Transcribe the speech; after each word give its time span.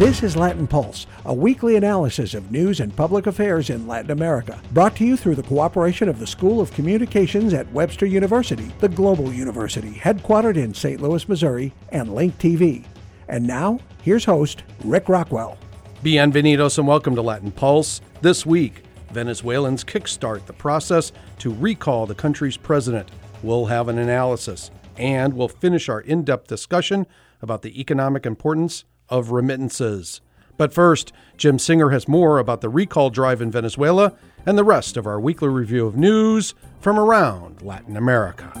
This 0.00 0.22
is 0.22 0.34
Latin 0.34 0.66
Pulse, 0.66 1.06
a 1.26 1.34
weekly 1.34 1.76
analysis 1.76 2.32
of 2.32 2.50
news 2.50 2.80
and 2.80 2.96
public 2.96 3.26
affairs 3.26 3.68
in 3.68 3.86
Latin 3.86 4.12
America, 4.12 4.58
brought 4.72 4.96
to 4.96 5.04
you 5.04 5.14
through 5.14 5.34
the 5.34 5.42
cooperation 5.42 6.08
of 6.08 6.18
the 6.18 6.26
School 6.26 6.62
of 6.62 6.72
Communications 6.72 7.52
at 7.52 7.70
Webster 7.70 8.06
University, 8.06 8.72
the 8.78 8.88
global 8.88 9.30
university 9.30 9.90
headquartered 9.90 10.56
in 10.56 10.72
St. 10.72 11.02
Louis, 11.02 11.28
Missouri, 11.28 11.74
and 11.90 12.14
Link 12.14 12.38
TV. 12.38 12.86
And 13.28 13.46
now, 13.46 13.78
here's 14.00 14.24
host 14.24 14.62
Rick 14.84 15.10
Rockwell. 15.10 15.58
Bienvenidos 16.02 16.78
and 16.78 16.88
welcome 16.88 17.14
to 17.14 17.20
Latin 17.20 17.52
Pulse. 17.52 18.00
This 18.22 18.46
week, 18.46 18.84
Venezuelans 19.12 19.84
kickstart 19.84 20.46
the 20.46 20.54
process 20.54 21.12
to 21.40 21.52
recall 21.52 22.06
the 22.06 22.14
country's 22.14 22.56
president. 22.56 23.10
We'll 23.42 23.66
have 23.66 23.88
an 23.88 23.98
analysis, 23.98 24.70
and 24.96 25.34
we'll 25.34 25.48
finish 25.48 25.90
our 25.90 26.00
in 26.00 26.24
depth 26.24 26.46
discussion 26.46 27.06
about 27.42 27.60
the 27.60 27.78
economic 27.78 28.24
importance 28.24 28.86
of 29.10 29.30
remittances. 29.30 30.20
But 30.56 30.72
first, 30.72 31.12
Jim 31.36 31.58
Singer 31.58 31.90
has 31.90 32.06
more 32.06 32.38
about 32.38 32.60
the 32.60 32.68
recall 32.68 33.10
drive 33.10 33.40
in 33.40 33.50
Venezuela 33.50 34.14
and 34.46 34.56
the 34.56 34.64
rest 34.64 34.96
of 34.96 35.06
our 35.06 35.18
weekly 35.18 35.48
review 35.48 35.86
of 35.86 35.96
news 35.96 36.54
from 36.80 36.98
around 36.98 37.62
Latin 37.62 37.96
America. 37.96 38.52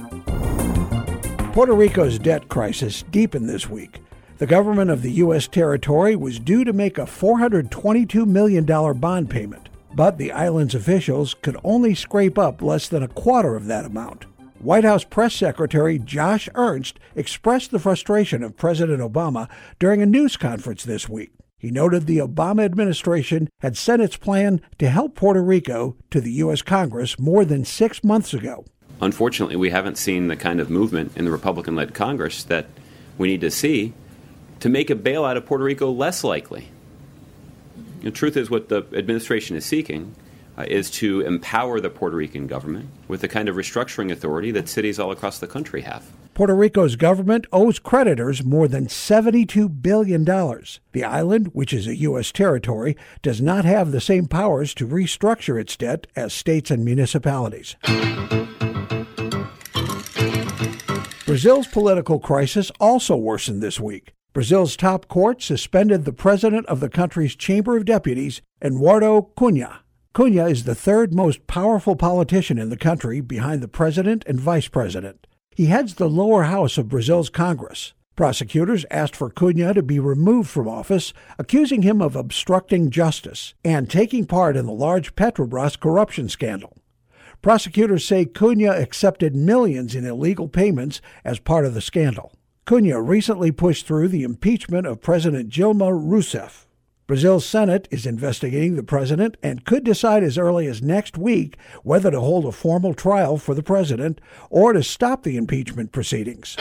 Puerto 1.52 1.74
Rico's 1.74 2.18
debt 2.18 2.48
crisis 2.48 3.02
deepened 3.10 3.48
this 3.48 3.68
week. 3.68 4.00
The 4.38 4.46
government 4.46 4.90
of 4.90 5.02
the 5.02 5.12
U.S. 5.12 5.46
territory 5.46 6.16
was 6.16 6.38
due 6.38 6.64
to 6.64 6.72
make 6.72 6.96
a 6.96 7.02
$422 7.02 8.26
million 8.26 8.64
bond 8.64 9.28
payment, 9.28 9.68
but 9.92 10.16
the 10.16 10.32
island's 10.32 10.74
officials 10.74 11.34
could 11.34 11.58
only 11.62 11.94
scrape 11.94 12.38
up 12.38 12.62
less 12.62 12.88
than 12.88 13.02
a 13.02 13.08
quarter 13.08 13.56
of 13.56 13.66
that 13.66 13.84
amount. 13.84 14.24
White 14.60 14.84
House 14.84 15.04
Press 15.04 15.34
Secretary 15.34 15.98
Josh 15.98 16.46
Earnest 16.54 17.00
expressed 17.14 17.70
the 17.70 17.78
frustration 17.78 18.42
of 18.42 18.58
President 18.58 19.00
Obama 19.00 19.48
during 19.78 20.02
a 20.02 20.06
news 20.06 20.36
conference 20.36 20.84
this 20.84 21.08
week. 21.08 21.32
He 21.56 21.70
noted 21.70 22.06
the 22.06 22.18
Obama 22.18 22.66
administration 22.66 23.48
had 23.60 23.78
sent 23.78 24.02
its 24.02 24.18
plan 24.18 24.60
to 24.78 24.90
help 24.90 25.14
Puerto 25.14 25.42
Rico 25.42 25.96
to 26.10 26.20
the 26.20 26.32
U.S. 26.32 26.60
Congress 26.60 27.18
more 27.18 27.46
than 27.46 27.64
six 27.64 28.04
months 28.04 28.34
ago. 28.34 28.66
Unfortunately, 29.00 29.56
we 29.56 29.70
haven't 29.70 29.96
seen 29.96 30.28
the 30.28 30.36
kind 30.36 30.60
of 30.60 30.68
movement 30.68 31.16
in 31.16 31.24
the 31.24 31.30
Republican 31.30 31.74
led 31.74 31.94
Congress 31.94 32.44
that 32.44 32.66
we 33.16 33.28
need 33.28 33.40
to 33.40 33.50
see 33.50 33.94
to 34.60 34.68
make 34.68 34.90
a 34.90 34.94
bailout 34.94 35.38
of 35.38 35.46
Puerto 35.46 35.64
Rico 35.64 35.90
less 35.90 36.22
likely. 36.22 36.68
The 38.02 38.10
truth 38.10 38.36
is, 38.36 38.50
what 38.50 38.68
the 38.68 38.84
administration 38.92 39.56
is 39.56 39.64
seeking 39.64 40.14
uh, 40.60 40.64
is 40.68 40.90
to 40.90 41.22
empower 41.22 41.80
the 41.80 41.88
Puerto 41.88 42.16
Rican 42.16 42.46
government 42.46 42.90
with 43.08 43.22
the 43.22 43.28
kind 43.28 43.48
of 43.48 43.56
restructuring 43.56 44.12
authority 44.12 44.50
that 44.50 44.68
cities 44.68 44.98
all 44.98 45.10
across 45.10 45.38
the 45.38 45.46
country 45.46 45.80
have. 45.82 46.04
Puerto 46.34 46.54
Rico's 46.54 46.96
government 46.96 47.46
owes 47.52 47.78
creditors 47.78 48.44
more 48.44 48.68
than 48.68 48.86
$72 48.86 49.82
billion. 49.82 50.24
The 50.24 51.04
island, 51.04 51.48
which 51.52 51.72
is 51.72 51.86
a 51.86 51.96
U.S. 51.96 52.30
territory, 52.30 52.96
does 53.22 53.40
not 53.40 53.64
have 53.64 53.90
the 53.90 54.00
same 54.00 54.26
powers 54.26 54.74
to 54.74 54.86
restructure 54.86 55.60
its 55.60 55.76
debt 55.76 56.06
as 56.14 56.32
states 56.32 56.70
and 56.70 56.84
municipalities. 56.84 57.76
Brazil's 61.26 61.68
political 61.68 62.18
crisis 62.18 62.70
also 62.80 63.16
worsened 63.16 63.62
this 63.62 63.80
week. 63.80 64.12
Brazil's 64.32 64.76
top 64.76 65.08
court 65.08 65.42
suspended 65.42 66.04
the 66.04 66.12
president 66.12 66.66
of 66.66 66.80
the 66.80 66.88
country's 66.88 67.34
Chamber 67.34 67.76
of 67.76 67.84
Deputies, 67.84 68.42
Eduardo 68.62 69.30
Cunha. 69.36 69.80
Cunha 70.12 70.50
is 70.50 70.64
the 70.64 70.74
third 70.74 71.14
most 71.14 71.46
powerful 71.46 71.94
politician 71.94 72.58
in 72.58 72.68
the 72.68 72.76
country 72.76 73.20
behind 73.20 73.62
the 73.62 73.68
president 73.68 74.24
and 74.26 74.40
vice 74.40 74.66
president. 74.66 75.28
He 75.54 75.66
heads 75.66 75.94
the 75.94 76.08
lower 76.08 76.44
house 76.44 76.76
of 76.76 76.88
Brazil's 76.88 77.30
Congress. 77.30 77.92
Prosecutors 78.16 78.84
asked 78.90 79.14
for 79.14 79.30
Cunha 79.30 79.72
to 79.72 79.84
be 79.84 80.00
removed 80.00 80.50
from 80.50 80.66
office, 80.66 81.12
accusing 81.38 81.82
him 81.82 82.02
of 82.02 82.16
obstructing 82.16 82.90
justice 82.90 83.54
and 83.64 83.88
taking 83.88 84.26
part 84.26 84.56
in 84.56 84.66
the 84.66 84.72
large 84.72 85.14
Petrobras 85.14 85.78
corruption 85.78 86.28
scandal. 86.28 86.76
Prosecutors 87.40 88.04
say 88.04 88.24
Cunha 88.24 88.82
accepted 88.82 89.36
millions 89.36 89.94
in 89.94 90.04
illegal 90.04 90.48
payments 90.48 91.00
as 91.24 91.38
part 91.38 91.64
of 91.64 91.72
the 91.72 91.80
scandal. 91.80 92.32
Cunha 92.66 93.00
recently 93.00 93.52
pushed 93.52 93.86
through 93.86 94.08
the 94.08 94.24
impeachment 94.24 94.88
of 94.88 95.00
President 95.00 95.50
Dilma 95.50 95.92
Rousseff. 95.92 96.66
Brazil's 97.10 97.44
Senate 97.44 97.88
is 97.90 98.06
investigating 98.06 98.76
the 98.76 98.84
president 98.84 99.36
and 99.42 99.64
could 99.64 99.82
decide 99.82 100.22
as 100.22 100.38
early 100.38 100.68
as 100.68 100.80
next 100.80 101.18
week 101.18 101.56
whether 101.82 102.08
to 102.08 102.20
hold 102.20 102.44
a 102.44 102.52
formal 102.52 102.94
trial 102.94 103.36
for 103.36 103.52
the 103.52 103.64
president 103.64 104.20
or 104.48 104.72
to 104.72 104.80
stop 104.80 105.24
the 105.24 105.36
impeachment 105.36 105.90
proceedings. 105.90 106.54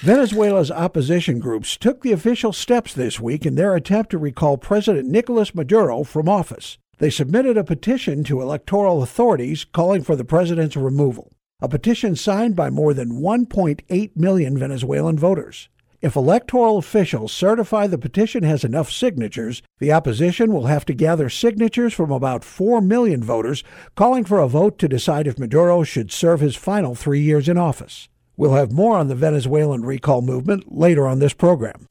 Venezuela's 0.00 0.72
opposition 0.72 1.38
groups 1.38 1.76
took 1.76 2.02
the 2.02 2.10
official 2.10 2.52
steps 2.52 2.92
this 2.92 3.20
week 3.20 3.46
in 3.46 3.54
their 3.54 3.76
attempt 3.76 4.10
to 4.10 4.18
recall 4.18 4.58
President 4.58 5.08
Nicolas 5.08 5.54
Maduro 5.54 6.02
from 6.02 6.28
office. 6.28 6.76
They 6.98 7.10
submitted 7.10 7.56
a 7.56 7.62
petition 7.62 8.24
to 8.24 8.42
electoral 8.42 9.00
authorities 9.04 9.64
calling 9.64 10.02
for 10.02 10.16
the 10.16 10.24
president's 10.24 10.76
removal, 10.76 11.30
a 11.62 11.68
petition 11.68 12.16
signed 12.16 12.56
by 12.56 12.68
more 12.68 12.92
than 12.92 13.20
1.8 13.20 14.16
million 14.16 14.58
Venezuelan 14.58 15.16
voters. 15.16 15.68
If 16.02 16.14
electoral 16.14 16.76
officials 16.76 17.32
certify 17.32 17.86
the 17.86 17.96
petition 17.96 18.42
has 18.42 18.64
enough 18.64 18.90
signatures, 18.90 19.62
the 19.78 19.92
opposition 19.92 20.52
will 20.52 20.66
have 20.66 20.84
to 20.86 20.94
gather 20.94 21.30
signatures 21.30 21.94
from 21.94 22.10
about 22.10 22.44
4 22.44 22.82
million 22.82 23.22
voters 23.22 23.64
calling 23.94 24.24
for 24.24 24.38
a 24.38 24.48
vote 24.48 24.78
to 24.80 24.88
decide 24.88 25.26
if 25.26 25.38
Maduro 25.38 25.84
should 25.84 26.12
serve 26.12 26.40
his 26.40 26.54
final 26.54 26.94
three 26.94 27.20
years 27.20 27.48
in 27.48 27.56
office. 27.56 28.10
We'll 28.36 28.52
have 28.52 28.72
more 28.72 28.98
on 28.98 29.08
the 29.08 29.14
Venezuelan 29.14 29.86
recall 29.86 30.20
movement 30.20 30.70
later 30.70 31.06
on 31.06 31.18
this 31.18 31.32
program. 31.32 31.86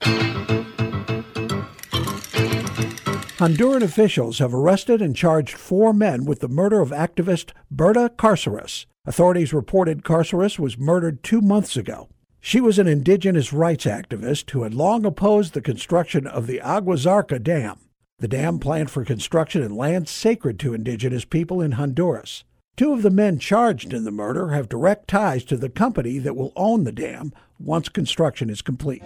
Honduran 3.37 3.81
officials 3.81 4.37
have 4.37 4.53
arrested 4.53 5.01
and 5.01 5.16
charged 5.16 5.57
four 5.57 5.93
men 5.93 6.25
with 6.25 6.41
the 6.41 6.47
murder 6.47 6.79
of 6.79 6.91
activist 6.91 7.51
Berta 7.72 8.11
Cáceres. 8.16 8.85
Authorities 9.07 9.51
reported 9.53 10.03
Cáceres 10.03 10.59
was 10.59 10.77
murdered 10.77 11.23
two 11.23 11.41
months 11.41 11.75
ago. 11.75 12.07
She 12.47 12.61
was 12.61 12.78
an 12.78 12.85
indigenous 12.85 13.51
rights 13.51 13.85
activist 13.85 14.51
who 14.51 14.61
had 14.61 14.75
long 14.75 15.03
opposed 15.03 15.56
the 15.56 15.61
construction 15.61 16.28
of 16.28 16.45
the 16.45 16.61
Agua 16.61 16.94
Zarca 16.94 17.41
Dam, 17.41 17.79
the 18.19 18.28
dam 18.28 18.59
planned 18.59 18.91
for 18.91 19.03
construction 19.03 19.63
in 19.63 19.75
lands 19.75 20.11
sacred 20.11 20.59
to 20.59 20.75
indigenous 20.75 21.25
people 21.25 21.59
in 21.59 21.72
Honduras. 21.72 22.44
Two 22.78 22.94
of 22.94 23.01
the 23.01 23.09
men 23.09 23.39
charged 23.39 23.94
in 23.94 24.03
the 24.03 24.11
murder 24.11 24.50
have 24.50 24.69
direct 24.69 25.07
ties 25.07 25.44
to 25.45 25.57
the 25.57 25.69
company 25.69 26.19
that 26.19 26.35
will 26.35 26.53
own 26.55 26.84
the 26.84 26.91
dam 26.91 27.34
once 27.57 27.89
construction 27.89 28.51
is 28.51 28.61
complete. 28.61 29.01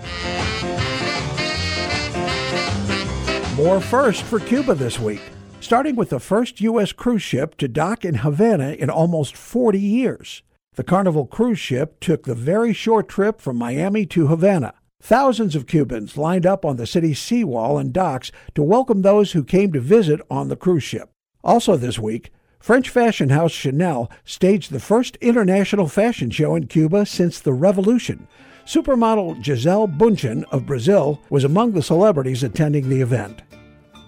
More 3.56 3.80
first 3.80 4.24
for 4.24 4.42
Cuba 4.42 4.76
this 4.76 5.00
week, 5.00 5.22
starting 5.62 5.96
with 5.96 6.10
the 6.10 6.20
first 6.20 6.60
U.S. 6.60 6.92
cruise 6.92 7.24
ship 7.24 7.56
to 7.60 7.70
dock 7.70 8.04
in 8.04 8.16
Havana 8.16 8.72
in 8.72 8.90
almost 8.90 9.38
40 9.38 9.80
years. 9.80 10.44
The 10.74 10.84
Carnival 10.84 11.26
cruise 11.26 11.60
ship 11.60 12.00
took 12.00 12.24
the 12.24 12.36
very 12.36 12.74
short 12.74 13.10
trip 13.10 13.42
from 13.42 13.58
Miami 13.58 14.06
to 14.08 14.28
Havana. 14.28 14.74
Thousands 15.02 15.56
of 15.56 15.66
Cubans 15.66 16.18
lined 16.18 16.46
up 16.46 16.64
on 16.64 16.78
the 16.78 16.86
city's 16.86 17.20
seawall 17.20 17.78
and 17.78 17.92
docks 17.92 18.32
to 18.56 18.62
welcome 18.62 19.02
those 19.02 19.32
who 19.32 19.44
came 19.44 19.74
to 19.74 19.80
visit 19.80 20.22
on 20.30 20.48
the 20.48 20.56
cruise 20.56 20.84
ship. 20.84 21.10
Also 21.44 21.76
this 21.76 21.98
week, 21.98 22.32
French 22.60 22.90
fashion 22.90 23.30
house 23.30 23.52
Chanel 23.52 24.12
staged 24.26 24.72
the 24.72 24.80
first 24.80 25.16
international 25.22 25.88
fashion 25.88 26.30
show 26.30 26.56
in 26.56 26.68
Cuba 26.68 27.06
since 27.06 27.40
the 27.40 27.54
revolution. 27.54 28.28
Supermodel 28.66 29.42
Gisele 29.42 29.88
Bündchen 29.88 30.44
of 30.52 30.66
Brazil 30.66 31.22
was 31.30 31.44
among 31.44 31.72
the 31.72 31.82
celebrities 31.82 32.44
attending 32.44 32.90
the 32.90 33.02
event. 33.02 33.42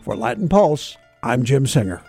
For 0.04 0.16
Latin 0.16 0.48
Pulse, 0.48 0.98
I'm 1.24 1.44
Jim 1.44 1.66
Singer. 1.66 2.04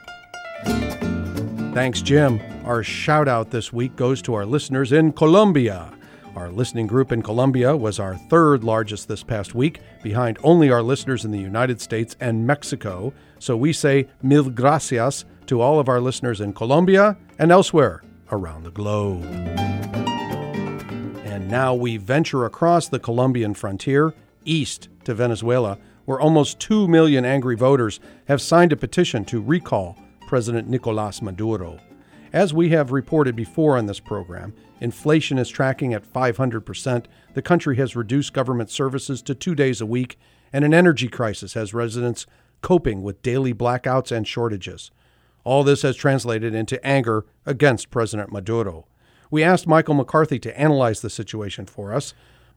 Thanks, 1.72 2.02
Jim. 2.02 2.40
Our 2.64 2.84
shout 2.84 3.26
out 3.26 3.50
this 3.50 3.72
week 3.72 3.96
goes 3.96 4.22
to 4.22 4.34
our 4.34 4.46
listeners 4.46 4.92
in 4.92 5.12
Colombia. 5.14 5.92
Our 6.36 6.48
listening 6.48 6.86
group 6.86 7.10
in 7.10 7.20
Colombia 7.20 7.76
was 7.76 7.98
our 7.98 8.16
third 8.16 8.62
largest 8.62 9.08
this 9.08 9.24
past 9.24 9.52
week, 9.52 9.80
behind 10.00 10.38
only 10.44 10.70
our 10.70 10.80
listeners 10.80 11.24
in 11.24 11.32
the 11.32 11.40
United 11.40 11.80
States 11.80 12.14
and 12.20 12.46
Mexico. 12.46 13.12
So 13.40 13.56
we 13.56 13.72
say 13.72 14.06
mil 14.22 14.48
gracias 14.48 15.24
to 15.46 15.60
all 15.60 15.80
of 15.80 15.88
our 15.88 16.00
listeners 16.00 16.40
in 16.40 16.52
Colombia 16.52 17.16
and 17.36 17.50
elsewhere 17.50 18.04
around 18.30 18.62
the 18.62 18.70
globe. 18.70 19.24
And 21.24 21.48
now 21.48 21.74
we 21.74 21.96
venture 21.96 22.44
across 22.44 22.86
the 22.88 23.00
Colombian 23.00 23.54
frontier, 23.54 24.14
east 24.44 24.88
to 25.02 25.14
Venezuela, 25.14 25.78
where 26.04 26.20
almost 26.20 26.60
2 26.60 26.86
million 26.86 27.24
angry 27.24 27.56
voters 27.56 27.98
have 28.28 28.40
signed 28.40 28.72
a 28.72 28.76
petition 28.76 29.24
to 29.24 29.40
recall 29.40 29.98
President 30.28 30.68
Nicolas 30.68 31.20
Maduro. 31.20 31.80
As 32.32 32.54
we 32.54 32.70
have 32.70 32.92
reported 32.92 33.36
before 33.36 33.76
on 33.76 33.84
this 33.84 34.00
program, 34.00 34.54
inflation 34.80 35.36
is 35.36 35.50
tracking 35.50 35.92
at 35.92 36.10
500%, 36.10 37.04
the 37.34 37.42
country 37.42 37.76
has 37.76 37.94
reduced 37.94 38.32
government 38.32 38.70
services 38.70 39.20
to 39.22 39.34
two 39.34 39.54
days 39.54 39.82
a 39.82 39.86
week, 39.86 40.18
and 40.50 40.64
an 40.64 40.72
energy 40.72 41.08
crisis 41.08 41.52
has 41.52 41.74
residents 41.74 42.26
coping 42.62 43.02
with 43.02 43.20
daily 43.20 43.52
blackouts 43.52 44.10
and 44.10 44.26
shortages. 44.26 44.90
All 45.44 45.62
this 45.62 45.82
has 45.82 45.94
translated 45.94 46.54
into 46.54 46.84
anger 46.86 47.26
against 47.44 47.90
President 47.90 48.32
Maduro. 48.32 48.86
We 49.30 49.42
asked 49.42 49.66
Michael 49.66 49.94
McCarthy 49.94 50.38
to 50.38 50.58
analyze 50.58 51.02
the 51.02 51.10
situation 51.10 51.66
for 51.66 51.92
us. 51.92 52.14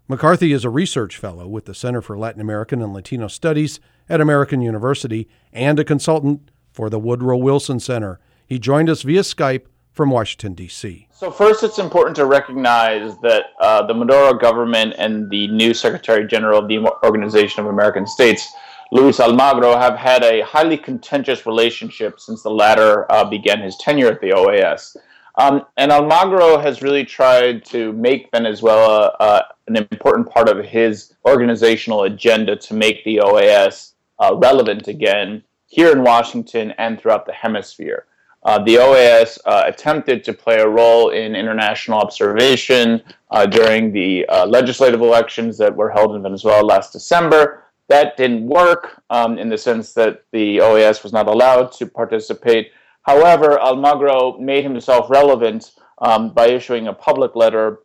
McCarthy 0.08 0.54
is 0.54 0.64
a 0.64 0.70
research 0.70 1.18
fellow 1.18 1.48
with 1.48 1.66
the 1.66 1.74
Center 1.74 2.02
for 2.02 2.18
Latin 2.18 2.40
American 2.40 2.82
and 2.82 2.94
Latino 2.94 3.28
Studies 3.28 3.82
at 4.08 4.22
American 4.22 4.62
University 4.62 5.28
and 5.52 5.80
a 5.80 5.84
consultant 5.84 6.50
for 6.72 6.90
the 6.90 7.00
Woodrow 7.00 7.38
Wilson 7.38 7.80
Center. 7.82 8.22
He 8.48 8.60
joined 8.60 8.90
us 8.90 9.02
via 9.02 9.22
Skype 9.22 9.66
from 9.92 10.12
Washington, 10.12 10.54
D.C. 10.54 11.08
So, 11.12 11.32
first, 11.32 11.64
it's 11.64 11.80
important 11.80 12.16
to 12.18 12.26
recognize 12.26 13.18
that 13.20 13.46
uh, 13.60 13.88
the 13.88 13.94
Maduro 13.94 14.34
government 14.34 14.94
and 14.98 15.30
the 15.30 15.48
new 15.48 15.74
Secretary 15.74 16.28
General 16.28 16.60
of 16.60 16.68
the 16.68 16.80
Organization 17.04 17.62
of 17.62 17.68
American 17.68 18.06
States, 18.06 18.54
Luis 18.92 19.20
Almagro, 19.20 19.80
have 19.80 19.96
had 19.96 20.24
a 20.24 20.42
highly 20.42 20.78
contentious 20.78 21.46
relationship 21.46 22.20
since 22.20 22.44
the 22.44 22.52
latter 22.52 23.12
uh, 23.12 23.24
began 23.24 23.62
his 23.62 23.78
tenure 23.78 24.12
at 24.12 24.22
the 24.22 24.32
OAS. 24.32 24.96
Um, 25.38 25.66
and 25.78 25.92
Almagro 25.92 26.62
has 26.62 26.82
really 26.82 27.04
tried 27.04 27.66
to 27.66 27.94
make 27.94 28.30
Venezuela 28.32 29.16
uh, 29.20 29.42
an 29.68 29.78
important 29.78 30.30
part 30.30 30.50
of 30.50 30.64
his 30.64 31.14
organizational 31.28 32.04
agenda 32.04 32.56
to 32.58 32.74
make 32.74 33.04
the 33.04 33.18
OAS 33.18 33.94
uh, 34.20 34.36
relevant 34.36 34.88
again 34.88 35.44
here 35.68 35.92
in 35.92 36.04
Washington 36.04 36.74
and 36.78 37.00
throughout 37.00 37.26
the 37.26 37.34
hemisphere. 37.34 38.06
Uh, 38.46 38.60
the 38.60 38.76
OAS 38.76 39.40
uh, 39.46 39.64
attempted 39.66 40.24
to 40.24 40.32
play 40.32 40.60
a 40.60 40.68
role 40.68 41.10
in 41.10 41.36
international 41.36 42.00
observation 42.00 43.02
uh, 43.32 43.44
during 43.44 43.92
the 43.92 44.24
uh, 44.28 44.46
legislative 44.46 45.02
elections 45.02 45.58
that 45.58 45.76
were 45.76 45.90
held 45.90 46.16
in 46.16 46.22
Venezuela 46.22 46.64
last 46.64 46.94
December. 46.94 47.64
That 47.88 48.18
didn't 48.18 48.46
work 48.46 49.02
um, 49.10 49.40
in 49.40 49.50
the 49.50 49.58
sense 49.58 49.94
that 49.94 50.26
the 50.32 50.58
OAS 50.58 51.02
was 51.02 51.12
not 51.12 51.28
allowed 51.28 51.72
to 51.74 51.88
participate. 51.88 52.72
However, 53.02 53.58
Almagro 53.58 54.40
made 54.40 54.64
himself 54.64 55.10
relevant 55.10 55.72
um, 55.98 56.30
by 56.30 56.48
issuing 56.48 56.88
a 56.88 56.94
public 56.94 57.36
letter 57.36 57.80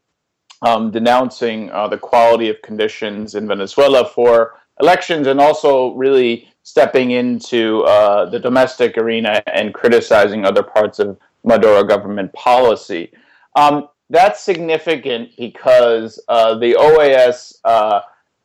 um, 0.60 0.90
denouncing 0.90 1.70
uh, 1.70 1.88
the 1.88 1.96
quality 1.96 2.50
of 2.50 2.60
conditions 2.60 3.34
in 3.34 3.48
Venezuela 3.48 4.06
for 4.06 4.60
elections 4.78 5.26
and 5.26 5.40
also 5.40 5.94
really 5.94 6.50
stepping 6.62 7.12
into 7.12 7.82
uh, 7.84 8.28
the 8.28 8.38
domestic 8.38 8.98
arena 8.98 9.42
and 9.46 9.74
criticizing 9.74 10.44
other 10.44 10.62
parts 10.62 10.98
of 10.98 11.18
Maduro 11.44 11.82
government 11.84 12.32
policy. 12.32 13.10
Um, 13.56 13.88
that's 14.10 14.42
significant 14.42 15.30
because 15.38 16.22
uh, 16.28 16.58
the 16.58 16.74
OAS, 16.74 17.60
uh, 17.64 18.00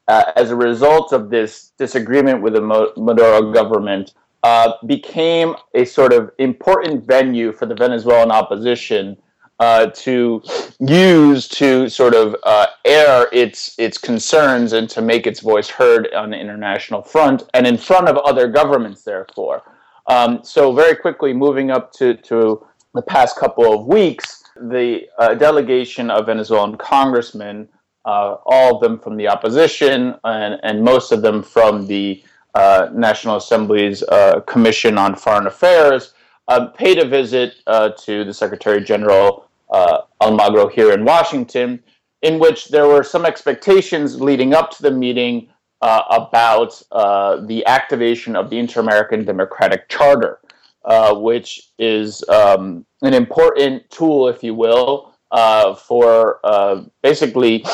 uh, 0.07 0.23
as 0.35 0.51
a 0.51 0.55
result 0.55 1.11
of 1.11 1.29
this 1.29 1.71
disagreement 1.77 2.41
with 2.41 2.53
the 2.53 2.61
Maduro 2.95 3.51
government, 3.51 4.13
uh, 4.43 4.73
became 4.85 5.55
a 5.73 5.83
sort 5.85 6.13
of 6.13 6.31
important 6.37 7.03
venue 7.03 7.51
for 7.51 7.65
the 7.65 7.73
Venezuelan 7.73 8.29
opposition 8.31 9.17
uh, 9.59 9.87
to 9.87 10.43
use 10.79 11.47
to 11.47 11.87
sort 11.87 12.13
of 12.13 12.35
uh, 12.43 12.67
air 12.83 13.27
its 13.31 13.77
its 13.77 13.97
concerns 13.97 14.73
and 14.73 14.89
to 14.89 15.01
make 15.01 15.25
its 15.25 15.39
voice 15.39 15.69
heard 15.69 16.13
on 16.13 16.31
the 16.31 16.37
international 16.37 17.01
front 17.01 17.43
and 17.53 17.65
in 17.65 17.77
front 17.77 18.09
of 18.09 18.17
other 18.17 18.47
governments. 18.47 19.03
Therefore, 19.03 19.63
um, 20.07 20.43
so 20.43 20.73
very 20.73 20.95
quickly 20.95 21.33
moving 21.33 21.71
up 21.71 21.93
to 21.93 22.15
to 22.15 22.65
the 22.93 23.01
past 23.01 23.37
couple 23.37 23.73
of 23.73 23.87
weeks, 23.87 24.43
the 24.55 25.03
uh, 25.19 25.33
delegation 25.35 26.09
of 26.09 26.25
Venezuelan 26.25 26.77
congressmen, 26.77 27.67
uh, 28.05 28.37
all 28.45 28.75
of 28.75 28.81
them 28.81 28.99
from 28.99 29.15
the 29.15 29.27
opposition 29.27 30.15
and 30.25 30.59
and 30.63 30.83
most 30.83 31.13
of 31.13 31.21
them 31.21 31.41
from 31.41 31.87
the 31.87 32.21
uh, 32.55 32.89
National 32.93 33.37
Assembly's 33.37 34.03
Commission 34.47 34.97
on 34.97 35.15
Foreign 35.15 35.47
Affairs. 35.47 36.13
Uh, 36.47 36.67
paid 36.67 36.99
a 36.99 37.07
visit 37.07 37.55
uh, 37.65 37.89
to 37.89 38.23
the 38.23 38.33
Secretary 38.33 38.83
General 38.83 39.47
uh, 39.71 40.01
Almagro 40.21 40.71
here 40.71 40.91
in 40.91 41.03
Washington, 41.03 41.81
in 42.21 42.37
which 42.37 42.69
there 42.69 42.87
were 42.87 43.03
some 43.03 43.25
expectations 43.25 44.21
leading 44.21 44.53
up 44.53 44.69
to 44.69 44.83
the 44.83 44.91
meeting 44.91 45.49
uh, 45.81 46.03
about 46.09 46.81
uh, 46.91 47.37
the 47.47 47.65
activation 47.65 48.35
of 48.35 48.49
the 48.49 48.57
Inter 48.57 48.79
American 48.81 49.25
Democratic 49.25 49.89
Charter, 49.89 50.39
uh, 50.85 51.15
which 51.15 51.71
is 51.79 52.23
um, 52.29 52.85
an 53.01 53.13
important 53.13 53.89
tool, 53.89 54.27
if 54.27 54.43
you 54.43 54.53
will, 54.53 55.13
uh, 55.31 55.73
for 55.73 56.39
basically 57.01 57.65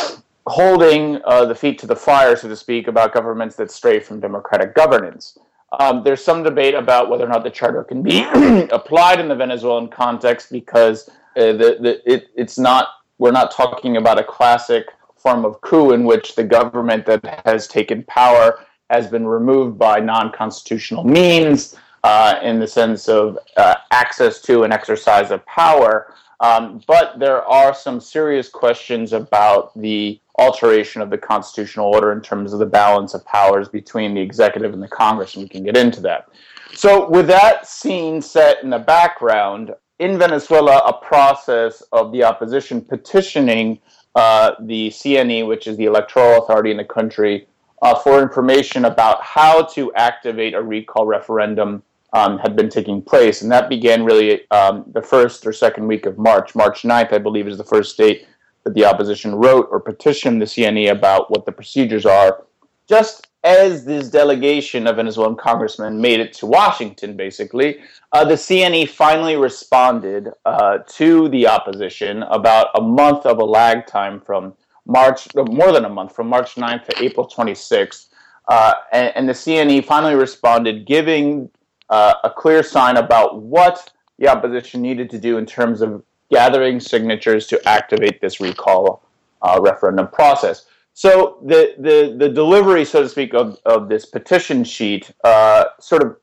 holding 0.48 1.14
the 1.14 1.56
feet 1.56 1.78
to 1.80 1.88
the 1.88 1.96
fire, 1.96 2.36
so 2.36 2.48
to 2.48 2.56
speak, 2.56 2.88
about 2.88 3.14
governments 3.14 3.56
that 3.58 3.70
stray 3.70 4.00
from 4.00 4.20
democratic 4.20 4.74
governance. 4.76 5.38
Um, 5.80 6.04
there's 6.04 6.24
some 6.24 6.44
debate 6.44 6.74
about 6.74 7.10
whether 7.10 7.26
or 7.26 7.30
not 7.30 7.44
the 7.44 7.50
charter 7.50 7.84
can 7.84 8.04
be 8.04 8.24
applied 8.72 9.20
in 9.20 9.28
the 9.30 9.36
Venezuelan 9.36 9.88
context 9.88 10.52
because 10.52 11.10
uh, 11.38 11.54
the, 11.54 11.78
the, 11.80 12.02
it, 12.14 12.28
it's 12.36 12.58
not 12.58 12.90
we're 13.18 13.32
not 13.32 13.52
talking 13.52 13.98
about 13.98 14.20
a 14.20 14.24
classic 14.24 14.88
form 15.16 15.46
of 15.46 15.62
coup 15.62 15.92
in 15.92 16.04
which 16.04 16.36
the 16.36 16.44
government 16.44 17.06
that 17.06 17.42
has 17.46 17.68
taken 17.68 18.04
power 18.04 18.66
has 18.90 19.08
been 19.08 19.26
removed 19.26 19.78
by 19.78 20.00
non-constitutional 20.00 21.04
means 21.04 21.78
uh, 22.04 22.40
in 22.42 22.60
the 22.60 22.68
sense 22.68 23.08
of 23.08 23.38
uh, 23.58 23.76
access 23.92 24.42
to 24.42 24.64
and 24.64 24.74
exercise 24.74 25.32
of 25.32 25.46
power. 25.46 26.14
Um, 26.40 26.82
but 26.88 27.20
there 27.20 27.44
are 27.46 27.74
some 27.74 28.02
serious 28.02 28.50
questions 28.50 29.14
about 29.14 29.80
the 29.80 30.20
alteration 30.40 31.02
of 31.02 31.10
the 31.10 31.18
constitutional 31.18 31.94
order 31.94 32.12
in 32.12 32.22
terms 32.22 32.54
of 32.54 32.60
the 32.60 32.66
balance 32.66 33.14
of 33.14 33.26
powers 33.26 33.68
between 33.68 34.14
the 34.14 34.22
executive 34.22 34.74
and 34.74 34.82
the 34.82 34.88
Congress, 34.88 35.36
and 35.36 35.44
we 35.44 35.50
can 35.50 35.64
get 35.64 35.78
into 35.78 36.02
that. 36.02 36.30
So, 36.74 37.10
with 37.10 37.28
that 37.28 37.68
scene 37.68 38.22
set 38.22 38.64
in 38.64 38.70
the 38.70 38.80
background, 38.80 39.74
in 40.00 40.18
Venezuela 40.18 40.78
a 40.80 40.94
process 40.94 41.84
of 41.92 42.12
the 42.12 42.24
opposition 42.24 42.82
petitioning 42.82 43.80
uh, 44.16 44.54
the 44.62 44.90
CNE, 44.90 45.48
which 45.48 45.68
is 45.68 45.78
the 45.78 45.86
electoral 45.86 46.44
authority 46.44 46.72
in 46.72 46.78
the 46.78 46.86
country, 46.86 47.48
uh, 47.82 47.96
for 47.96 48.22
information 48.22 48.86
about 48.86 49.22
how 49.24 49.64
to 49.64 49.94
activate 49.94 50.54
a 50.54 50.62
recall 50.62 51.06
referendum 51.06 51.84
um, 52.14 52.38
had 52.40 52.56
been 52.56 52.70
taking 52.70 53.02
place. 53.02 53.42
And 53.42 53.52
that 53.52 53.70
began 53.70 54.04
really 54.04 54.50
um, 54.52 54.86
the 54.94 55.02
first 55.02 55.46
or 55.46 55.54
second 55.54 55.88
week 55.88 56.06
of 56.06 56.18
March. 56.18 56.56
March 56.56 56.84
9th, 56.84 57.14
I 57.14 57.18
believe, 57.18 57.48
is 57.48 57.58
the 57.58 57.64
first 57.64 57.98
date 57.98 58.28
that 58.64 58.74
the 58.74 58.86
opposition 58.86 59.36
wrote 59.36 59.68
or 59.72 59.80
petitioned 59.80 60.42
the 60.42 60.46
CNE 60.46 60.92
about 60.92 61.32
what 61.32 61.46
the 61.46 61.52
procedures 61.52 62.06
are. 62.06 62.46
Just 62.88 63.28
as 63.44 63.86
this 63.86 64.10
delegation 64.10 64.86
of 64.86 64.98
Venezuelan 64.98 65.36
congressmen 65.36 66.00
made 66.00 66.20
it 66.20 66.34
to 66.34 66.46
Washington, 66.46 67.18
basically, 67.18 67.80
uh, 68.12 68.24
the 68.24 68.36
CNE 68.36 68.88
finally 68.90 69.36
responded 69.36 70.30
uh, 70.46 70.80
to 70.88 71.28
the 71.30 71.48
opposition 71.48 72.24
about 72.24 72.68
a 72.76 72.82
month 72.82 73.26
of 73.26 73.40
a 73.40 73.44
lag 73.44 73.88
time 73.88 74.20
from 74.20 74.54
March, 74.86 75.28
uh, 75.36 75.44
more 75.44 75.72
than 75.72 75.86
a 75.86 75.90
month, 75.90 76.14
from 76.14 76.28
March 76.28 76.56
9th 76.56 76.86
to 76.88 77.04
April 77.04 77.28
26th. 77.28 78.10
Uh, 78.48 78.74
and, 78.92 79.12
and, 79.16 79.30
the 79.30 79.34
CNE 79.34 79.86
finally 79.86 80.16
responded, 80.16 80.86
giving 80.86 81.50
uh, 81.90 82.16
a 82.24 82.30
clear 82.30 82.64
sign 82.64 82.98
about 82.98 83.42
what 83.42 83.92
the 84.18 84.28
opposition 84.28 84.82
needed 84.82 85.10
to 85.12 85.20
do 85.20 85.38
in 85.38 85.46
terms 85.46 85.82
of 85.82 86.04
gathering 86.32 86.80
signatures 86.80 87.48
to 87.48 87.68
activate 87.68 88.22
this 88.22 88.40
recall 88.40 89.04
uh, 89.42 89.60
referendum 89.62 90.08
process. 90.08 90.66
So 90.94 91.40
the, 91.46 91.76
the, 91.80 92.16
the 92.18 92.30
delivery, 92.30 92.86
so 92.86 93.04
to 93.04 93.10
speak, 93.10 93.34
of, 93.34 93.58
of 93.66 93.90
this 93.90 94.06
petition 94.06 94.64
sheet 94.64 95.12
uh, 95.24 95.66
sort 95.80 96.04
of 96.04 96.18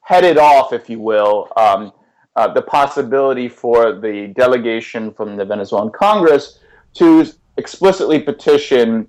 headed 0.00 0.38
off, 0.38 0.72
if 0.72 0.90
you 0.90 1.00
will, 1.00 1.48
um, 1.56 1.92
uh, 2.36 2.52
the 2.52 2.62
possibility 2.62 3.48
for 3.48 3.92
the 3.92 4.28
delegation 4.36 5.12
from 5.12 5.36
the 5.36 5.44
Venezuelan 5.44 5.90
Congress 5.90 6.58
to 6.94 7.26
explicitly 7.56 8.18
petition 8.18 9.08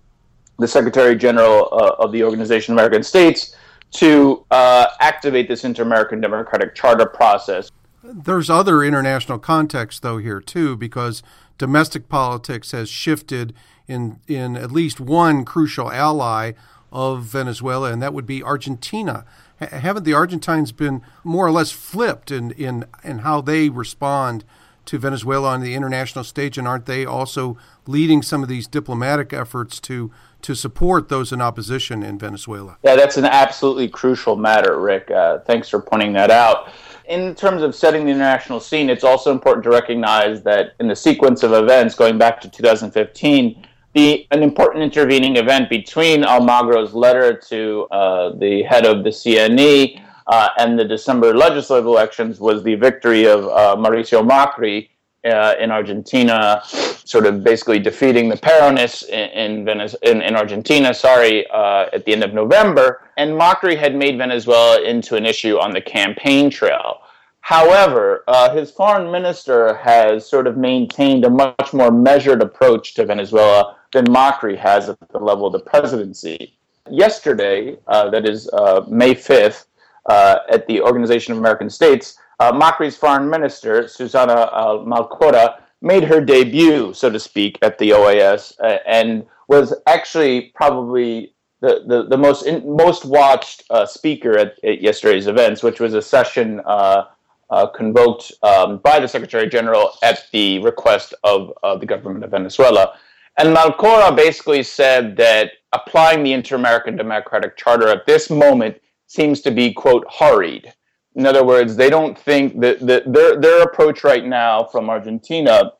the 0.60 0.68
Secretary 0.68 1.16
General 1.16 1.68
uh, 1.72 2.04
of 2.04 2.12
the 2.12 2.24
Organization 2.24 2.74
of 2.74 2.78
American 2.78 3.04
States 3.04 3.56
to 3.92 4.46
uh, 4.52 4.88
activate 5.00 5.48
this 5.48 5.64
Inter 5.64 5.84
American 5.84 6.22
Democratic 6.22 6.76
Charter 6.76 7.06
process. 7.06 7.72
There's 8.14 8.50
other 8.50 8.84
international 8.84 9.40
context, 9.40 10.02
though, 10.02 10.18
here 10.18 10.42
too, 10.42 10.78
because 10.78 11.24
domestic 11.58 12.08
politics 12.10 12.72
has 12.72 12.90
shifted 12.90 13.54
in 13.88 14.20
in 14.28 14.56
at 14.56 14.72
least 14.72 15.00
one 15.00 15.46
crucial 15.46 15.92
ally 15.92 16.54
of 16.92 17.24
Venezuela, 17.24 17.92
and 17.92 18.02
that 18.02 18.14
would 18.14 18.26
be 18.26 18.44
Argentina. 18.44 19.26
H- 19.60 19.70
haven't 19.70 20.04
the 20.04 20.14
Argentines 20.14 20.72
been 20.72 21.02
more 21.24 21.46
or 21.46 21.52
less 21.52 21.72
flipped 21.72 22.32
in, 22.32 22.52
in 22.52 22.86
in 23.04 23.20
how 23.20 23.42
they 23.42 23.70
respond 23.70 24.44
to 24.86 25.00
Venezuela 25.00 25.50
on 25.50 25.62
the 25.62 25.74
international 25.74 26.24
stage, 26.24 26.58
and 26.58 26.68
aren't 26.68 26.86
they 26.86 27.06
also 27.06 27.58
leading 27.88 28.22
some 28.22 28.44
of 28.44 28.50
these 28.50 28.68
diplomatic 28.68 29.34
efforts 29.34 29.80
to 29.82 30.12
to 30.42 30.56
support 30.56 31.10
those 31.10 31.32
in 31.32 31.42
opposition 31.42 32.04
in 32.04 32.20
Venezuela? 32.20 32.78
Yeah, 32.84 32.96
that's 32.96 33.18
an 33.18 33.26
absolutely 33.26 33.88
crucial 33.88 34.36
matter, 34.36 34.80
Rick. 34.80 35.10
Uh, 35.10 35.40
thanks 35.40 35.70
for 35.70 35.80
pointing 35.80 36.14
that 36.14 36.30
out 36.30 36.70
in 37.08 37.36
terms 37.36 37.62
of 37.62 37.76
setting 37.76 38.06
the 38.06 38.12
international 38.12 38.60
scene, 38.60 38.90
it's 38.90 39.04
also 39.04 39.32
important 39.32 39.64
to 39.64 39.70
recognize 39.70 40.42
that 40.44 40.74
in 40.80 40.88
the 40.88 40.96
sequence 40.96 41.44
of 41.44 41.54
events 41.54 41.96
going 41.96 42.18
back 42.18 42.42
to 42.42 42.50
2015, 42.50 43.68
the 43.94 44.28
an 44.32 44.44
important 44.44 44.84
intervening 44.84 45.38
event 45.38 45.70
between 45.70 46.24
Almagro's 46.24 46.94
letter 46.94 47.34
to 47.34 47.88
uh, 47.92 48.36
the 48.38 48.64
head 48.64 48.86
of 48.86 49.04
the 49.04 49.10
CNE 49.10 50.02
uh, 50.28 50.50
and 50.58 50.78
the 50.78 50.84
December 50.84 51.34
legislative 51.34 51.86
elections 51.86 52.40
was 52.40 52.64
the 52.64 52.76
victory 52.76 53.26
of 53.26 53.46
uh, 53.46 53.76
Mauricio 53.78 54.28
Macri 54.28 54.90
uh, 55.26 55.56
in 55.60 55.72
Argentina, 55.72 56.62
sort 56.66 57.26
of 57.26 57.44
basically 57.44 57.80
defeating 57.80 58.30
the 58.30 58.38
Peronists 58.38 59.08
in 59.10 59.68
in, 59.68 59.82
in, 60.04 60.22
in 60.22 60.36
Argentina. 60.36 60.94
Sorry, 60.94 61.46
uh, 61.50 61.88
at 61.94 62.06
the 62.06 62.14
end 62.14 62.24
of 62.24 62.34
November, 62.34 63.02
and 63.18 63.32
Macri 63.32 63.78
had 63.78 63.96
made 63.96 64.18
Venezuela 64.18 64.82
into 64.82 65.16
an 65.16 65.26
issue 65.26 65.58
on 65.58 65.72
the 65.72 65.82
campaign 65.82 66.50
trail. 66.50 67.00
However, 67.42 68.24
uh, 68.28 68.56
his 68.56 68.72
foreign 68.72 69.12
minister 69.12 69.76
has 69.76 70.28
sort 70.28 70.48
of 70.48 70.58
maintained 70.58 71.26
a 71.26 71.30
much 71.30 71.74
more 71.74 71.92
measured 71.92 72.42
approach 72.42 72.96
to 72.96 73.06
Venezuela 73.06 73.76
than 73.94 74.06
Macri 74.08 74.58
has 74.58 74.90
at 74.90 74.98
the 75.12 75.20
level 75.20 75.46
of 75.46 75.54
the 75.54 75.60
presidency. 75.60 76.58
Yesterday, 76.90 77.78
uh, 77.88 78.10
that 78.10 78.28
is 78.28 78.50
uh, 78.50 78.84
May 78.88 79.14
5th, 79.14 79.66
uh, 80.08 80.40
at 80.50 80.68
the 80.68 80.82
Organization 80.82 81.34
of 81.34 81.40
American 81.40 81.70
States, 81.70 82.18
uh, 82.40 82.52
Macri's 82.52 82.98
foreign 82.98 83.30
minister, 83.30 83.88
Susana 83.88 84.34
uh, 84.34 85.58
made 85.82 86.04
her 86.04 86.22
debut, 86.22 86.94
so 86.94 87.10
to 87.10 87.20
speak, 87.20 87.58
at 87.62 87.78
the 87.78 87.92
OAS 87.92 88.54
uh, 88.60 88.78
and 88.88 89.26
was 89.48 89.74
actually 89.88 90.52
probably 90.56 91.34
the, 91.62 91.84
the, 91.88 92.08
the 92.10 92.18
most 92.18 92.46
in, 92.46 92.76
most 92.76 93.06
watched 93.06 93.64
uh, 93.70 93.86
speaker 93.86 94.38
at, 94.38 94.64
at, 94.64 94.82
yesterday's 94.82 95.28
events, 95.28 95.64
which 95.64 95.80
was 95.80 95.94
a 95.94 96.02
session 96.02 96.62
uh, 96.66 97.06
uh, 97.50 97.68
convoked 97.68 98.32
um, 98.44 98.78
by 98.80 99.00
the 99.00 99.08
Secretary 99.08 99.48
General 99.48 99.92
at 100.04 100.28
the 100.32 100.60
request 100.60 101.14
of 101.24 101.54
the 101.80 101.86
government 101.86 102.24
of 102.24 102.32
Venezuela. 102.32 102.98
And 103.38 103.56
Malcorra 103.56 104.16
basically 104.16 104.64
said 104.64 105.18
that 105.18 105.52
applying 105.74 106.24
the 106.24 106.34
Inter 106.34 106.56
American 106.56 106.96
Democratic 106.96 107.58
Charter 107.58 107.90
at 107.90 108.06
this 108.06 108.30
moment 108.30 108.78
seems 109.08 109.42
to 109.42 109.52
be, 109.52 109.74
quote, 109.74 110.06
hurried. 110.12 110.74
In 111.16 111.26
other 111.26 111.46
words, 111.46 111.76
they 111.76 111.90
don't 111.90 112.18
think 112.18 112.60
that, 112.60 112.86
that 112.86 113.12
their, 113.12 113.40
their 113.40 113.62
approach 113.64 114.04
right 114.04 114.26
now 114.26 114.66
from 114.66 114.90
Argentina 114.90 115.72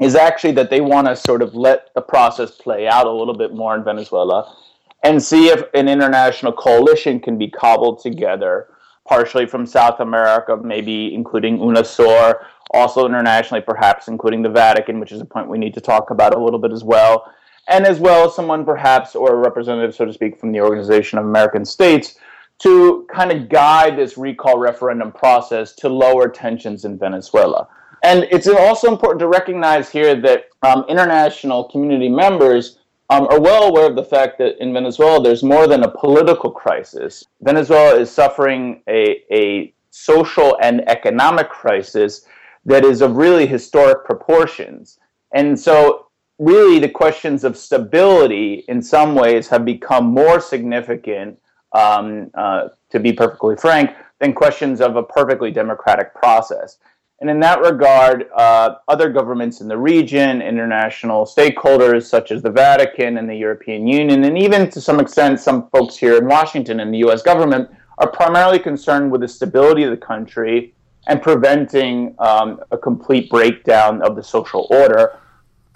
is 0.00 0.14
actually 0.14 0.52
that 0.52 0.70
they 0.70 0.80
want 0.80 1.08
to 1.08 1.16
sort 1.16 1.42
of 1.42 1.54
let 1.54 1.88
the 1.94 2.00
process 2.00 2.52
play 2.52 2.86
out 2.86 3.06
a 3.06 3.10
little 3.10 3.36
bit 3.36 3.52
more 3.52 3.74
in 3.74 3.84
Venezuela 3.84 4.56
and 5.02 5.22
see 5.22 5.48
if 5.48 5.64
an 5.74 5.88
international 5.88 6.52
coalition 6.52 7.20
can 7.20 7.36
be 7.36 7.48
cobbled 7.48 8.00
together, 8.00 8.68
partially 9.06 9.46
from 9.46 9.66
South 9.66 10.00
America, 10.00 10.56
maybe 10.62 11.14
including 11.14 11.58
UNASUR, 11.58 12.44
also 12.72 13.06
internationally, 13.06 13.62
perhaps 13.62 14.08
including 14.08 14.42
the 14.42 14.48
Vatican, 14.48 15.00
which 15.00 15.10
is 15.10 15.20
a 15.20 15.24
point 15.24 15.48
we 15.48 15.58
need 15.58 15.74
to 15.74 15.80
talk 15.80 16.10
about 16.10 16.34
a 16.34 16.42
little 16.42 16.60
bit 16.60 16.72
as 16.72 16.84
well, 16.84 17.32
and 17.68 17.86
as 17.86 17.98
well 17.98 18.28
as 18.28 18.34
someone 18.34 18.64
perhaps 18.64 19.14
or 19.16 19.34
a 19.34 19.36
representative, 19.36 19.94
so 19.94 20.04
to 20.04 20.12
speak, 20.12 20.38
from 20.38 20.52
the 20.52 20.60
Organization 20.60 21.18
of 21.18 21.24
American 21.24 21.64
States 21.64 22.16
to 22.60 23.06
kind 23.12 23.32
of 23.32 23.48
guide 23.48 23.96
this 23.96 24.18
recall 24.18 24.58
referendum 24.58 25.12
process 25.12 25.72
to 25.74 25.88
lower 25.88 26.28
tensions 26.28 26.84
in 26.84 26.98
Venezuela. 26.98 27.68
And 28.02 28.26
it's 28.30 28.46
also 28.46 28.90
important 28.90 29.20
to 29.20 29.28
recognize 29.28 29.90
here 29.90 30.14
that 30.20 30.44
um, 30.62 30.84
international 30.88 31.64
community 31.64 32.08
members 32.08 32.78
um, 33.08 33.26
are 33.28 33.40
well 33.40 33.64
aware 33.64 33.86
of 33.86 33.96
the 33.96 34.04
fact 34.04 34.38
that 34.38 34.62
in 34.62 34.72
Venezuela 34.72 35.22
there's 35.22 35.42
more 35.42 35.66
than 35.66 35.82
a 35.82 35.90
political 35.90 36.50
crisis. 36.50 37.24
Venezuela 37.40 37.98
is 37.98 38.10
suffering 38.10 38.82
a, 38.88 39.22
a 39.32 39.74
social 39.90 40.56
and 40.62 40.88
economic 40.88 41.48
crisis 41.48 42.24
that 42.64 42.84
is 42.84 43.00
of 43.00 43.16
really 43.16 43.46
historic 43.46 44.04
proportions. 44.04 44.98
And 45.34 45.58
so, 45.58 46.08
really, 46.38 46.78
the 46.78 46.88
questions 46.88 47.42
of 47.42 47.56
stability 47.56 48.64
in 48.68 48.82
some 48.82 49.14
ways 49.14 49.48
have 49.48 49.64
become 49.64 50.06
more 50.06 50.40
significant 50.40 51.38
um, 51.72 52.30
uh, 52.34 52.68
to 52.90 53.00
be 53.00 53.12
perfectly 53.12 53.56
frank, 53.56 53.90
than 54.20 54.32
questions 54.32 54.80
of 54.80 54.96
a 54.96 55.02
perfectly 55.02 55.50
democratic 55.50 56.14
process. 56.14 56.78
And 57.20 57.28
in 57.28 57.38
that 57.40 57.60
regard, 57.60 58.30
uh, 58.34 58.76
other 58.88 59.10
governments 59.10 59.60
in 59.60 59.68
the 59.68 59.76
region, 59.76 60.40
international 60.40 61.26
stakeholders 61.26 62.04
such 62.04 62.30
as 62.30 62.40
the 62.42 62.50
Vatican 62.50 63.18
and 63.18 63.28
the 63.28 63.34
European 63.34 63.86
Union, 63.86 64.24
and 64.24 64.38
even 64.38 64.70
to 64.70 64.80
some 64.80 65.00
extent 65.00 65.38
some 65.38 65.68
folks 65.68 65.96
here 65.96 66.16
in 66.16 66.26
Washington 66.26 66.80
and 66.80 66.92
the 66.92 66.98
US 66.98 67.20
government, 67.20 67.68
are 67.98 68.10
primarily 68.10 68.58
concerned 68.58 69.12
with 69.12 69.20
the 69.20 69.28
stability 69.28 69.82
of 69.82 69.90
the 69.90 69.96
country 69.96 70.74
and 71.06 71.20
preventing 71.20 72.14
um, 72.18 72.60
a 72.70 72.78
complete 72.78 73.28
breakdown 73.28 74.00
of 74.00 74.16
the 74.16 74.22
social 74.22 74.66
order. 74.70 75.18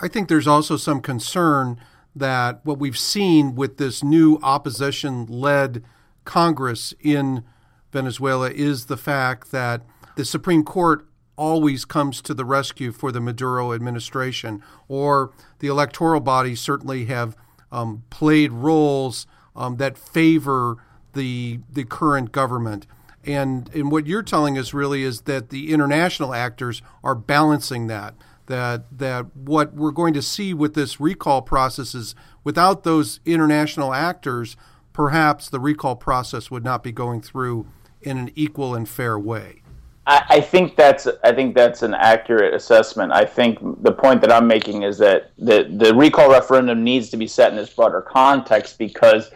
I 0.00 0.08
think 0.08 0.28
there's 0.28 0.46
also 0.46 0.78
some 0.78 1.00
concern 1.00 1.78
that 2.14 2.60
what 2.64 2.78
we've 2.78 2.98
seen 2.98 3.54
with 3.54 3.76
this 3.76 4.02
new 4.02 4.38
opposition 4.42 5.26
led 5.26 5.82
Congress 6.24 6.94
in 7.00 7.44
Venezuela 7.92 8.50
is 8.50 8.86
the 8.86 8.96
fact 8.96 9.50
that 9.52 9.82
the 10.16 10.24
Supreme 10.24 10.64
Court 10.64 11.06
always 11.36 11.84
comes 11.84 12.22
to 12.22 12.34
the 12.34 12.44
rescue 12.44 12.92
for 12.92 13.10
the 13.10 13.20
Maduro 13.20 13.72
administration, 13.72 14.62
or 14.88 15.32
the 15.58 15.68
electoral 15.68 16.20
bodies 16.20 16.60
certainly 16.60 17.06
have 17.06 17.36
um, 17.72 18.04
played 18.10 18.52
roles 18.52 19.26
um, 19.56 19.76
that 19.76 19.98
favor 19.98 20.76
the 21.14 21.60
the 21.72 21.84
current 21.84 22.32
government. 22.32 22.86
And 23.24 23.70
and 23.74 23.90
what 23.90 24.06
you're 24.06 24.22
telling 24.22 24.58
us 24.58 24.74
really 24.74 25.02
is 25.02 25.22
that 25.22 25.50
the 25.50 25.72
international 25.72 26.34
actors 26.34 26.82
are 27.02 27.14
balancing 27.14 27.86
that 27.88 28.14
that 28.46 28.98
that 28.98 29.34
what 29.34 29.74
we're 29.74 29.90
going 29.90 30.14
to 30.14 30.22
see 30.22 30.54
with 30.54 30.74
this 30.74 31.00
recall 31.00 31.42
process 31.42 31.94
is 31.94 32.14
without 32.42 32.84
those 32.84 33.20
international 33.24 33.94
actors, 33.94 34.56
perhaps 34.92 35.48
the 35.48 35.60
recall 35.60 35.96
process 35.96 36.50
would 36.50 36.64
not 36.64 36.82
be 36.82 36.92
going 36.92 37.20
through 37.20 37.66
in 38.02 38.18
an 38.18 38.30
equal 38.34 38.74
and 38.74 38.88
fair 38.88 39.18
way. 39.18 39.62
I, 40.06 40.24
I 40.28 40.40
think 40.40 40.76
that's 40.76 41.08
I 41.22 41.32
think 41.32 41.54
that's 41.54 41.82
an 41.82 41.94
accurate 41.94 42.54
assessment. 42.54 43.12
I 43.12 43.24
think 43.24 43.58
the 43.82 43.92
point 43.92 44.20
that 44.20 44.30
I'm 44.30 44.46
making 44.46 44.82
is 44.82 44.98
that 44.98 45.30
the 45.38 45.74
the 45.76 45.94
recall 45.94 46.30
referendum 46.30 46.84
needs 46.84 47.08
to 47.10 47.16
be 47.16 47.26
set 47.26 47.50
in 47.50 47.56
this 47.56 47.70
broader 47.70 48.02
context 48.02 48.78
because 48.78 49.30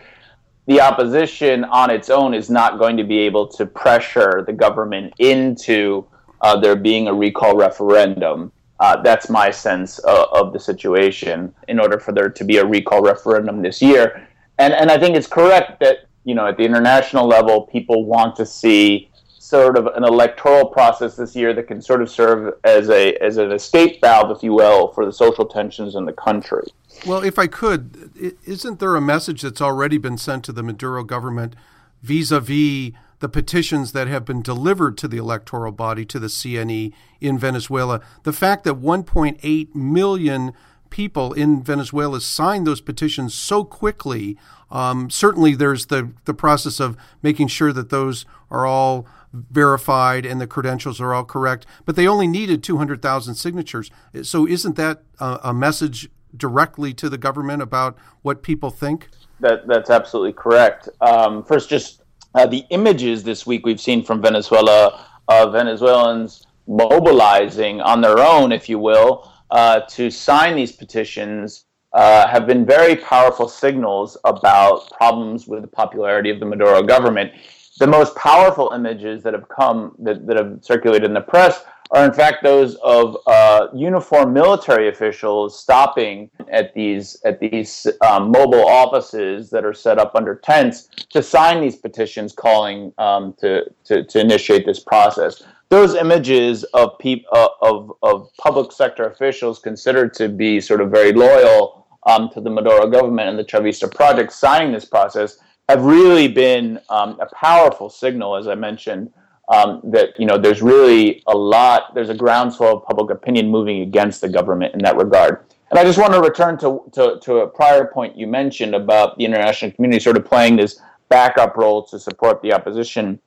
the 0.66 0.82
opposition 0.82 1.64
on 1.64 1.90
its 1.90 2.10
own 2.10 2.34
is 2.34 2.50
not 2.50 2.78
going 2.78 2.98
to 2.98 3.04
be 3.04 3.18
able 3.20 3.48
to 3.48 3.64
pressure 3.64 4.44
the 4.46 4.52
government 4.52 5.14
into 5.18 6.04
uh, 6.42 6.60
there 6.60 6.76
being 6.76 7.08
a 7.08 7.14
recall 7.14 7.56
referendum. 7.56 8.52
Uh, 8.80 9.00
that's 9.02 9.28
my 9.28 9.50
sense 9.50 9.98
uh, 10.04 10.26
of 10.32 10.52
the 10.52 10.60
situation. 10.60 11.52
In 11.66 11.80
order 11.80 11.98
for 11.98 12.12
there 12.12 12.28
to 12.28 12.44
be 12.44 12.58
a 12.58 12.64
recall 12.64 13.02
referendum 13.02 13.62
this 13.62 13.82
year, 13.82 14.26
and 14.58 14.72
and 14.72 14.90
I 14.90 14.98
think 14.98 15.16
it's 15.16 15.26
correct 15.26 15.80
that 15.80 16.06
you 16.24 16.34
know 16.34 16.46
at 16.46 16.56
the 16.56 16.64
international 16.64 17.26
level, 17.26 17.62
people 17.62 18.04
want 18.04 18.36
to 18.36 18.46
see 18.46 19.10
sort 19.38 19.78
of 19.78 19.86
an 19.86 20.04
electoral 20.04 20.66
process 20.66 21.16
this 21.16 21.34
year 21.34 21.54
that 21.54 21.66
can 21.66 21.80
sort 21.80 22.02
of 22.02 22.10
serve 22.10 22.54
as 22.64 22.90
a 22.90 23.14
as 23.16 23.36
an 23.38 23.50
escape 23.50 24.00
valve, 24.00 24.30
if 24.36 24.42
you 24.42 24.52
will, 24.52 24.88
for 24.92 25.04
the 25.04 25.12
social 25.12 25.46
tensions 25.46 25.94
in 25.94 26.04
the 26.04 26.12
country. 26.12 26.64
Well, 27.06 27.22
if 27.24 27.38
I 27.38 27.46
could, 27.46 28.36
isn't 28.44 28.78
there 28.78 28.94
a 28.94 29.00
message 29.00 29.42
that's 29.42 29.60
already 29.60 29.98
been 29.98 30.18
sent 30.18 30.44
to 30.44 30.52
the 30.52 30.62
Maduro 30.62 31.04
government 31.04 31.54
vis-a-vis 32.02 32.92
the 33.20 33.28
petitions 33.28 33.92
that 33.92 34.06
have 34.06 34.24
been 34.24 34.42
delivered 34.42 34.96
to 34.98 35.08
the 35.08 35.16
electoral 35.16 35.72
body, 35.72 36.04
to 36.06 36.18
the 36.18 36.28
CNE 36.28 36.92
in 37.20 37.38
Venezuela. 37.38 38.00
The 38.22 38.32
fact 38.32 38.64
that 38.64 38.74
1.8 38.74 39.74
million 39.74 40.52
people 40.90 41.32
in 41.32 41.62
Venezuela 41.62 42.20
signed 42.20 42.66
those 42.66 42.80
petitions 42.80 43.34
so 43.34 43.64
quickly. 43.64 44.38
Um, 44.70 45.10
certainly, 45.10 45.54
there's 45.54 45.86
the, 45.86 46.12
the 46.24 46.34
process 46.34 46.80
of 46.80 46.96
making 47.22 47.48
sure 47.48 47.72
that 47.72 47.90
those 47.90 48.24
are 48.50 48.66
all 48.66 49.06
verified 49.32 50.24
and 50.24 50.40
the 50.40 50.46
credentials 50.46 51.00
are 51.00 51.12
all 51.12 51.24
correct, 51.24 51.66
but 51.84 51.96
they 51.96 52.06
only 52.06 52.26
needed 52.26 52.62
200,000 52.62 53.34
signatures. 53.34 53.90
So, 54.22 54.46
isn't 54.46 54.76
that 54.76 55.02
a, 55.20 55.40
a 55.44 55.54
message 55.54 56.08
directly 56.36 56.94
to 56.94 57.08
the 57.08 57.18
government 57.18 57.62
about 57.62 57.96
what 58.22 58.42
people 58.42 58.70
think? 58.70 59.08
That, 59.40 59.66
that's 59.66 59.90
absolutely 59.90 60.32
correct. 60.32 60.88
Um, 61.00 61.44
first, 61.44 61.68
just 61.68 62.02
uh, 62.34 62.46
the 62.46 62.64
images 62.70 63.22
this 63.22 63.46
week 63.46 63.64
we've 63.64 63.80
seen 63.80 64.02
from 64.02 64.20
Venezuela 64.20 65.06
of 65.28 65.52
Venezuelans 65.52 66.46
mobilizing 66.66 67.80
on 67.80 68.00
their 68.00 68.18
own, 68.18 68.52
if 68.52 68.68
you 68.68 68.78
will, 68.78 69.32
uh, 69.50 69.80
to 69.80 70.10
sign 70.10 70.56
these 70.56 70.72
petitions 70.72 71.64
uh, 71.94 72.28
have 72.28 72.46
been 72.46 72.66
very 72.66 72.96
powerful 72.96 73.48
signals 73.48 74.16
about 74.24 74.90
problems 74.92 75.46
with 75.46 75.62
the 75.62 75.68
popularity 75.68 76.30
of 76.30 76.38
the 76.38 76.46
Maduro 76.46 76.82
government. 76.82 77.32
The 77.78 77.86
most 77.86 78.14
powerful 78.16 78.72
images 78.74 79.22
that 79.22 79.32
have 79.32 79.48
come, 79.48 79.94
that, 80.00 80.26
that 80.26 80.36
have 80.36 80.58
circulated 80.62 81.04
in 81.04 81.14
the 81.14 81.20
press, 81.20 81.64
are 81.90 82.04
in 82.04 82.12
fact 82.12 82.42
those 82.42 82.74
of 82.76 83.16
uh, 83.26 83.68
uniformed 83.74 84.32
military 84.32 84.88
officials 84.88 85.58
stopping 85.58 86.30
at 86.50 86.74
these 86.74 87.20
at 87.24 87.40
these 87.40 87.86
um, 88.06 88.30
mobile 88.30 88.66
offices 88.66 89.50
that 89.50 89.64
are 89.64 89.74
set 89.74 89.98
up 89.98 90.14
under 90.14 90.34
tents 90.34 90.88
to 91.10 91.22
sign 91.22 91.60
these 91.60 91.76
petitions 91.76 92.32
calling 92.32 92.92
um, 92.98 93.34
to, 93.38 93.64
to, 93.84 94.04
to 94.04 94.20
initiate 94.20 94.66
this 94.66 94.80
process. 94.80 95.42
Those 95.70 95.94
images 95.94 96.64
of 96.64 96.98
peop- 96.98 97.26
uh, 97.32 97.48
of 97.62 97.92
of 98.02 98.30
public 98.38 98.72
sector 98.72 99.06
officials 99.06 99.58
considered 99.58 100.14
to 100.14 100.28
be 100.28 100.60
sort 100.60 100.80
of 100.80 100.90
very 100.90 101.12
loyal 101.12 101.86
um, 102.06 102.30
to 102.30 102.40
the 102.40 102.50
Maduro 102.50 102.88
government 102.88 103.28
and 103.28 103.38
the 103.38 103.44
Chavista 103.44 103.92
project 103.92 104.32
signing 104.32 104.72
this 104.72 104.84
process 104.84 105.38
have 105.68 105.84
really 105.84 106.28
been 106.28 106.80
um, 106.88 107.20
a 107.20 107.26
powerful 107.34 107.90
signal, 107.90 108.36
as 108.36 108.48
I 108.48 108.54
mentioned, 108.54 109.12
um, 109.48 109.80
that 109.84 110.18
you 110.18 110.26
know 110.26 110.38
there's 110.38 110.62
really 110.62 111.22
a 111.26 111.36
lot, 111.36 111.94
there's 111.94 112.10
a 112.10 112.14
groundswell 112.14 112.78
of 112.78 112.84
public 112.84 113.10
opinion 113.10 113.48
moving 113.48 113.80
against 113.80 114.20
the 114.20 114.28
government 114.28 114.74
in 114.74 114.80
that 114.82 114.96
regard. 114.96 115.44
And 115.70 115.78
I 115.78 115.84
just 115.84 115.98
want 115.98 116.14
to 116.14 116.20
return 116.20 116.56
to, 116.58 116.82
to, 116.92 117.18
to 117.20 117.38
a 117.40 117.46
prior 117.46 117.86
point 117.86 118.16
you 118.16 118.26
mentioned 118.26 118.74
about 118.74 119.18
the 119.18 119.24
international 119.26 119.70
community 119.72 120.00
sort 120.00 120.16
of 120.16 120.24
playing 120.24 120.56
this 120.56 120.80
backup 121.10 121.56
role 121.58 121.84
to 121.84 121.98
support 121.98 122.40
the 122.40 122.54
opposition 122.54 123.18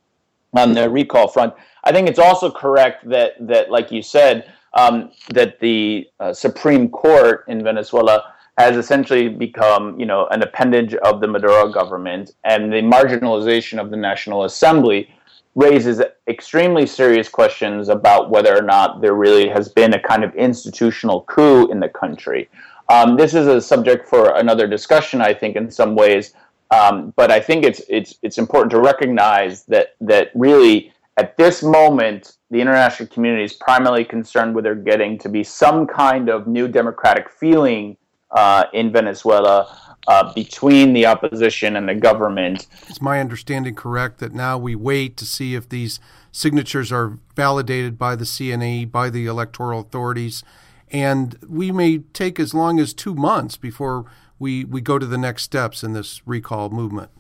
on 0.53 0.73
the 0.73 0.89
recall 0.89 1.27
front. 1.27 1.53
I 1.83 1.91
think 1.91 2.09
it's 2.09 2.19
also 2.19 2.51
correct 2.51 3.07
that 3.09 3.33
that, 3.47 3.69
like 3.69 3.91
you 3.91 4.01
said, 4.01 4.51
um, 4.73 5.11
that 5.29 5.59
the 5.59 6.07
uh, 6.19 6.33
Supreme 6.33 6.89
Court 6.89 7.45
in 7.47 7.63
Venezuela 7.63 8.33
has 8.57 8.75
essentially 8.75 9.29
become, 9.29 9.99
you 9.99 10.05
know, 10.05 10.27
an 10.27 10.41
appendage 10.43 10.93
of 10.95 11.21
the 11.21 11.27
Maduro 11.27 11.71
government, 11.71 12.31
and 12.43 12.71
the 12.71 12.81
marginalization 12.81 13.79
of 13.79 13.89
the 13.89 13.97
National 13.97 14.43
Assembly 14.43 15.09
raises 15.55 16.01
extremely 16.27 16.86
serious 16.86 17.27
questions 17.27 17.89
about 17.89 18.29
whether 18.29 18.55
or 18.58 18.62
not 18.62 19.01
there 19.01 19.15
really 19.15 19.50
has 19.50 19.67
been 19.67 19.93
a 19.93 20.00
kind 20.00 20.24
of 20.24 20.34
institutional 20.36 21.22
coup 21.24 21.70
in 21.70 21.79
the 21.79 21.89
country. 21.89 22.50
Um, 22.89 23.17
this 23.17 23.34
is 23.34 23.48
a 23.48 23.62
subject 23.62 24.08
for 24.08 24.36
another 24.36 24.67
discussion, 24.67 25.22
I 25.22 25.34
think, 25.34 25.55
in 25.55 25.70
some 25.70 25.96
ways. 25.96 26.34
Um, 26.72 27.13
but 27.17 27.31
I 27.31 27.39
think 27.39 27.65
it's 27.65 27.81
it's 27.89 28.15
it's 28.22 28.38
important 28.38 28.72
to 28.72 28.79
recognize 28.79 29.65
that 29.65 29.96
that 30.00 30.31
really 30.34 30.93
at 31.17 31.36
this 31.36 31.62
moment 31.62 32.38
the 32.50 32.62
international 32.62 33.10
community 33.10 33.43
is 33.43 33.53
primarily 33.53 34.05
concerned 34.05 34.55
with 34.55 34.63
there 34.63 34.75
getting 34.75 35.17
to 35.20 35.29
be 35.29 35.43
some 35.43 35.86
kind 35.86 36.29
of 36.29 36.48
new 36.48 36.70
democratic 36.70 37.29
feeling 37.29 37.98
uh, 38.31 38.65
in 38.73 38.91
Venezuela 38.91 39.77
uh, 40.07 40.33
between 40.33 40.93
the 40.93 41.05
opposition 41.05 41.75
and 41.75 41.88
the 41.88 41.95
government. 41.95 42.67
Is 42.89 43.01
my 43.01 43.19
understanding 43.19 43.75
correct 43.75 44.19
that 44.19 44.33
now 44.33 44.57
we 44.57 44.75
wait 44.75 45.17
to 45.17 45.25
see 45.25 45.55
if 45.55 45.69
these 45.69 46.00
signatures 46.31 46.91
are 46.91 47.19
validated 47.35 47.97
by 47.97 48.15
the 48.15 48.25
CNE, 48.25 48.91
by 48.91 49.09
the 49.09 49.25
electoral 49.25 49.81
authorities, 49.81 50.43
and 50.91 51.38
we 51.47 51.71
may 51.71 52.00
take 52.00 52.39
as 52.39 52.53
long 52.53 52.79
as 52.79 52.93
two 52.93 53.15
months 53.15 53.57
before 53.57 54.05
we, 54.39 54.65
we 54.65 54.81
go 54.81 54.97
to 54.97 55.05
the 55.05 55.17
next 55.17 55.43
steps 55.43 55.83
in 55.83 55.93
this 55.93 56.21
recall 56.25 56.69
movement? 56.69 57.11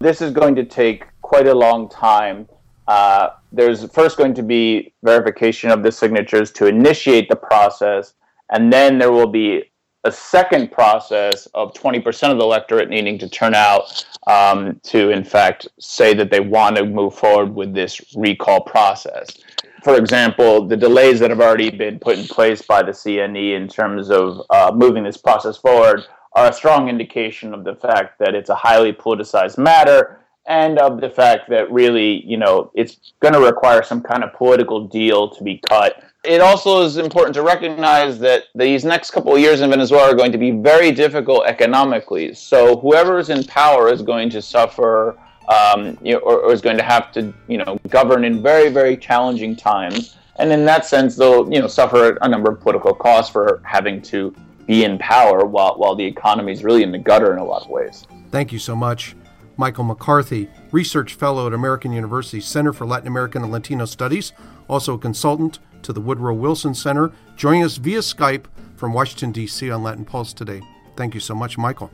This 0.00 0.22
is 0.22 0.32
going 0.32 0.54
to 0.54 0.64
take 0.64 1.06
quite 1.20 1.46
a 1.46 1.54
long 1.54 1.88
time. 1.90 2.48
Uh, 2.88 3.28
there's 3.52 3.84
first 3.92 4.16
going 4.16 4.34
to 4.34 4.42
be 4.42 4.92
verification 5.04 5.70
of 5.70 5.82
the 5.82 5.92
signatures 5.92 6.50
to 6.52 6.66
initiate 6.66 7.28
the 7.28 7.36
process, 7.36 8.14
and 8.50 8.72
then 8.72 8.98
there 8.98 9.12
will 9.12 9.28
be 9.28 9.69
a 10.04 10.12
second 10.12 10.72
process 10.72 11.46
of 11.54 11.74
20% 11.74 12.30
of 12.30 12.38
the 12.38 12.44
electorate 12.44 12.88
needing 12.88 13.18
to 13.18 13.28
turn 13.28 13.54
out 13.54 14.06
um, 14.26 14.80
to, 14.84 15.10
in 15.10 15.24
fact, 15.24 15.68
say 15.78 16.14
that 16.14 16.30
they 16.30 16.40
want 16.40 16.76
to 16.76 16.84
move 16.84 17.14
forward 17.14 17.54
with 17.54 17.74
this 17.74 18.00
recall 18.16 18.60
process. 18.60 19.38
For 19.84 19.96
example, 19.96 20.66
the 20.66 20.76
delays 20.76 21.20
that 21.20 21.30
have 21.30 21.40
already 21.40 21.70
been 21.70 21.98
put 21.98 22.18
in 22.18 22.26
place 22.26 22.62
by 22.62 22.82
the 22.82 22.92
CNE 22.92 23.56
in 23.56 23.68
terms 23.68 24.10
of 24.10 24.42
uh, 24.50 24.72
moving 24.74 25.04
this 25.04 25.16
process 25.16 25.56
forward 25.56 26.02
are 26.34 26.48
a 26.48 26.52
strong 26.52 26.88
indication 26.88 27.52
of 27.52 27.64
the 27.64 27.74
fact 27.74 28.18
that 28.18 28.34
it's 28.34 28.50
a 28.50 28.54
highly 28.54 28.92
politicized 28.92 29.58
matter 29.58 30.20
and 30.46 30.78
of 30.78 31.00
the 31.00 31.10
fact 31.10 31.48
that 31.50 31.70
really, 31.70 32.24
you 32.26 32.36
know, 32.36 32.70
it's 32.74 33.12
going 33.20 33.34
to 33.34 33.40
require 33.40 33.82
some 33.82 34.00
kind 34.00 34.24
of 34.24 34.32
political 34.32 34.86
deal 34.86 35.28
to 35.30 35.44
be 35.44 35.60
cut 35.68 36.02
it 36.24 36.40
also 36.40 36.82
is 36.82 36.98
important 36.98 37.34
to 37.34 37.42
recognize 37.42 38.18
that 38.18 38.44
these 38.54 38.84
next 38.84 39.10
couple 39.10 39.34
of 39.34 39.40
years 39.40 39.62
in 39.62 39.70
Venezuela 39.70 40.10
are 40.10 40.14
going 40.14 40.32
to 40.32 40.38
be 40.38 40.50
very 40.50 40.92
difficult 40.92 41.46
economically. 41.46 42.34
So 42.34 42.76
whoever 42.76 43.18
is 43.18 43.30
in 43.30 43.44
power 43.44 43.90
is 43.90 44.02
going 44.02 44.28
to 44.30 44.42
suffer, 44.42 45.18
um, 45.48 45.96
you 46.02 46.12
know, 46.12 46.18
or, 46.18 46.40
or, 46.40 46.52
is 46.52 46.60
going 46.60 46.76
to 46.76 46.82
have 46.82 47.10
to, 47.12 47.32
you 47.48 47.56
know, 47.56 47.78
govern 47.88 48.24
in 48.24 48.42
very, 48.42 48.68
very 48.68 48.96
challenging 48.96 49.56
times. 49.56 50.16
And 50.36 50.52
in 50.52 50.64
that 50.66 50.84
sense, 50.84 51.16
they'll, 51.16 51.50
you 51.52 51.60
know, 51.60 51.66
suffer 51.66 52.18
a 52.20 52.28
number 52.28 52.50
of 52.50 52.60
political 52.60 52.94
costs 52.94 53.32
for 53.32 53.62
having 53.64 54.02
to 54.02 54.34
be 54.66 54.84
in 54.84 54.98
power 54.98 55.44
while 55.44 55.74
while 55.78 55.96
the 55.96 56.04
economy 56.04 56.52
is 56.52 56.62
really 56.62 56.82
in 56.82 56.92
the 56.92 56.98
gutter 56.98 57.32
in 57.32 57.38
a 57.38 57.44
lot 57.44 57.62
of 57.62 57.70
ways. 57.70 58.06
Thank 58.30 58.52
you 58.52 58.58
so 58.58 58.76
much, 58.76 59.16
Michael 59.60 59.84
McCarthy, 59.84 60.48
research 60.72 61.12
fellow 61.12 61.46
at 61.46 61.52
American 61.52 61.92
University 61.92 62.40
Center 62.40 62.72
for 62.72 62.86
Latin 62.86 63.06
American 63.06 63.42
and 63.42 63.52
Latino 63.52 63.84
Studies, 63.84 64.32
also 64.68 64.94
a 64.94 64.98
consultant 64.98 65.58
to 65.82 65.92
the 65.92 66.00
Woodrow 66.00 66.32
Wilson 66.32 66.72
Center, 66.72 67.12
joining 67.36 67.62
us 67.62 67.76
via 67.76 67.98
Skype 67.98 68.46
from 68.76 68.94
Washington, 68.94 69.32
D.C. 69.32 69.70
on 69.70 69.82
Latin 69.82 70.06
Pulse 70.06 70.32
today. 70.32 70.62
Thank 70.96 71.12
you 71.12 71.20
so 71.20 71.34
much, 71.34 71.58
Michael. 71.58 71.90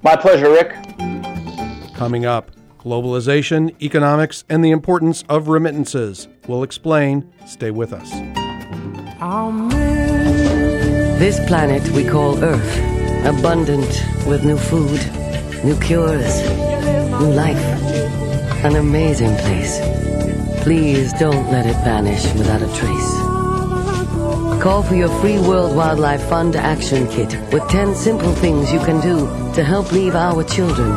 My 0.00 0.16
pleasure, 0.16 0.50
Rick. 0.50 0.72
Coming 1.94 2.24
up, 2.24 2.52
globalization, 2.78 3.78
economics, 3.82 4.44
and 4.48 4.64
the 4.64 4.70
importance 4.70 5.22
of 5.28 5.48
remittances. 5.48 6.26
We'll 6.48 6.62
explain. 6.62 7.30
Stay 7.46 7.70
with 7.70 7.92
us. 7.92 8.10
This 11.18 11.38
planet 11.46 11.86
we 11.90 12.02
call 12.02 12.42
Earth, 12.42 13.26
abundant 13.26 14.06
with 14.26 14.42
new 14.42 14.56
food, 14.56 15.00
new 15.62 15.78
cures, 15.80 16.69
new 17.20 17.32
life. 17.32 17.56
An 18.64 18.76
amazing 18.76 19.36
place. 19.36 19.78
Please 20.62 21.12
don't 21.14 21.50
let 21.50 21.66
it 21.66 21.76
vanish 21.84 22.24
without 22.34 22.62
a 22.62 22.66
trace. 22.74 23.14
Call 24.62 24.82
for 24.82 24.94
your 24.94 25.08
free 25.20 25.38
World 25.38 25.74
Wildlife 25.76 26.22
Fund 26.28 26.56
Action 26.56 27.08
Kit 27.08 27.34
with 27.52 27.66
10 27.68 27.94
simple 27.94 28.34
things 28.34 28.72
you 28.72 28.78
can 28.80 29.00
do 29.00 29.26
to 29.54 29.64
help 29.64 29.92
leave 29.92 30.14
our 30.14 30.44
children 30.44 30.90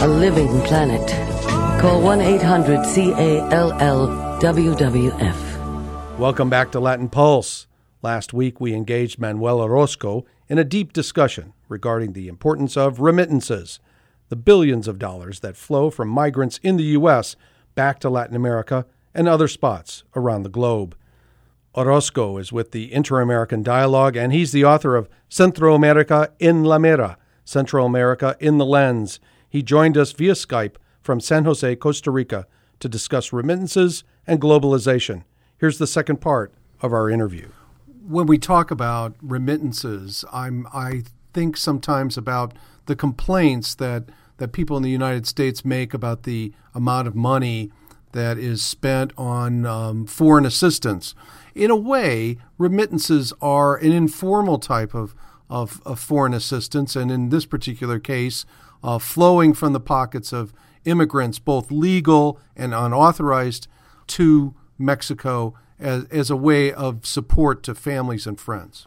a 0.00 0.06
living 0.06 0.60
planet. 0.62 1.08
Call 1.80 2.02
1 2.02 2.20
800 2.20 2.84
CALL 2.84 4.08
WWF. 4.40 6.18
Welcome 6.18 6.50
back 6.50 6.70
to 6.72 6.80
Latin 6.80 7.08
Pulse. 7.08 7.66
Last 8.02 8.32
week 8.32 8.60
we 8.60 8.74
engaged 8.74 9.18
Manuel 9.18 9.60
Orozco 9.60 10.26
in 10.48 10.58
a 10.58 10.64
deep 10.64 10.92
discussion 10.92 11.54
regarding 11.68 12.12
the 12.12 12.28
importance 12.28 12.76
of 12.76 13.00
remittances, 13.00 13.80
the 14.28 14.36
billions 14.36 14.88
of 14.88 14.98
dollars 14.98 15.40
that 15.40 15.56
flow 15.56 15.90
from 15.90 16.08
migrants 16.08 16.58
in 16.62 16.76
the 16.76 16.84
U.S. 16.84 17.36
back 17.74 17.98
to 18.00 18.10
Latin 18.10 18.36
America 18.36 18.86
and 19.14 19.28
other 19.28 19.48
spots 19.48 20.04
around 20.14 20.42
the 20.42 20.48
globe. 20.48 20.96
Orozco 21.76 22.38
is 22.38 22.52
with 22.52 22.72
the 22.72 22.92
Inter 22.92 23.20
American 23.20 23.62
Dialogue, 23.62 24.16
and 24.16 24.32
he's 24.32 24.52
the 24.52 24.64
author 24.64 24.96
of 24.96 25.08
Centro 25.28 25.74
America 25.74 26.32
en 26.40 26.64
la 26.64 26.78
Mira, 26.78 27.18
Central 27.44 27.86
America 27.86 28.36
in 28.40 28.58
the 28.58 28.64
Lens. 28.64 29.20
He 29.48 29.62
joined 29.62 29.96
us 29.96 30.12
via 30.12 30.32
Skype 30.32 30.76
from 31.02 31.20
San 31.20 31.44
Jose, 31.44 31.76
Costa 31.76 32.10
Rica, 32.10 32.46
to 32.80 32.88
discuss 32.88 33.32
remittances 33.32 34.04
and 34.26 34.40
globalization. 34.40 35.24
Here's 35.58 35.78
the 35.78 35.86
second 35.86 36.20
part 36.20 36.52
of 36.80 36.92
our 36.92 37.10
interview. 37.10 37.48
When 38.06 38.26
we 38.26 38.38
talk 38.38 38.70
about 38.70 39.14
remittances, 39.20 40.24
I'm, 40.32 40.66
I 40.72 41.04
think 41.32 41.56
sometimes 41.56 42.16
about 42.16 42.54
the 42.86 42.96
complaints 42.96 43.74
that, 43.76 44.04
that 44.38 44.52
people 44.52 44.76
in 44.76 44.82
the 44.82 44.90
United 44.90 45.26
States 45.26 45.64
make 45.64 45.94
about 45.94 46.22
the 46.22 46.52
amount 46.74 47.08
of 47.08 47.14
money 47.14 47.70
that 48.12 48.38
is 48.38 48.62
spent 48.62 49.12
on 49.18 49.66
um, 49.66 50.06
foreign 50.06 50.46
assistance. 50.46 51.14
In 51.54 51.70
a 51.70 51.76
way, 51.76 52.38
remittances 52.58 53.32
are 53.42 53.76
an 53.76 53.92
informal 53.92 54.58
type 54.58 54.94
of, 54.94 55.14
of, 55.50 55.82
of 55.84 56.00
foreign 56.00 56.32
assistance, 56.34 56.96
and 56.96 57.10
in 57.10 57.28
this 57.28 57.44
particular 57.44 57.98
case, 57.98 58.44
uh, 58.82 58.98
flowing 58.98 59.52
from 59.52 59.72
the 59.72 59.80
pockets 59.80 60.32
of 60.32 60.52
immigrants, 60.84 61.38
both 61.38 61.70
legal 61.70 62.40
and 62.56 62.72
unauthorized, 62.72 63.68
to 64.06 64.54
Mexico 64.78 65.54
as, 65.78 66.04
as 66.06 66.30
a 66.30 66.36
way 66.36 66.72
of 66.72 67.06
support 67.06 67.62
to 67.64 67.74
families 67.74 68.26
and 68.26 68.40
friends. 68.40 68.86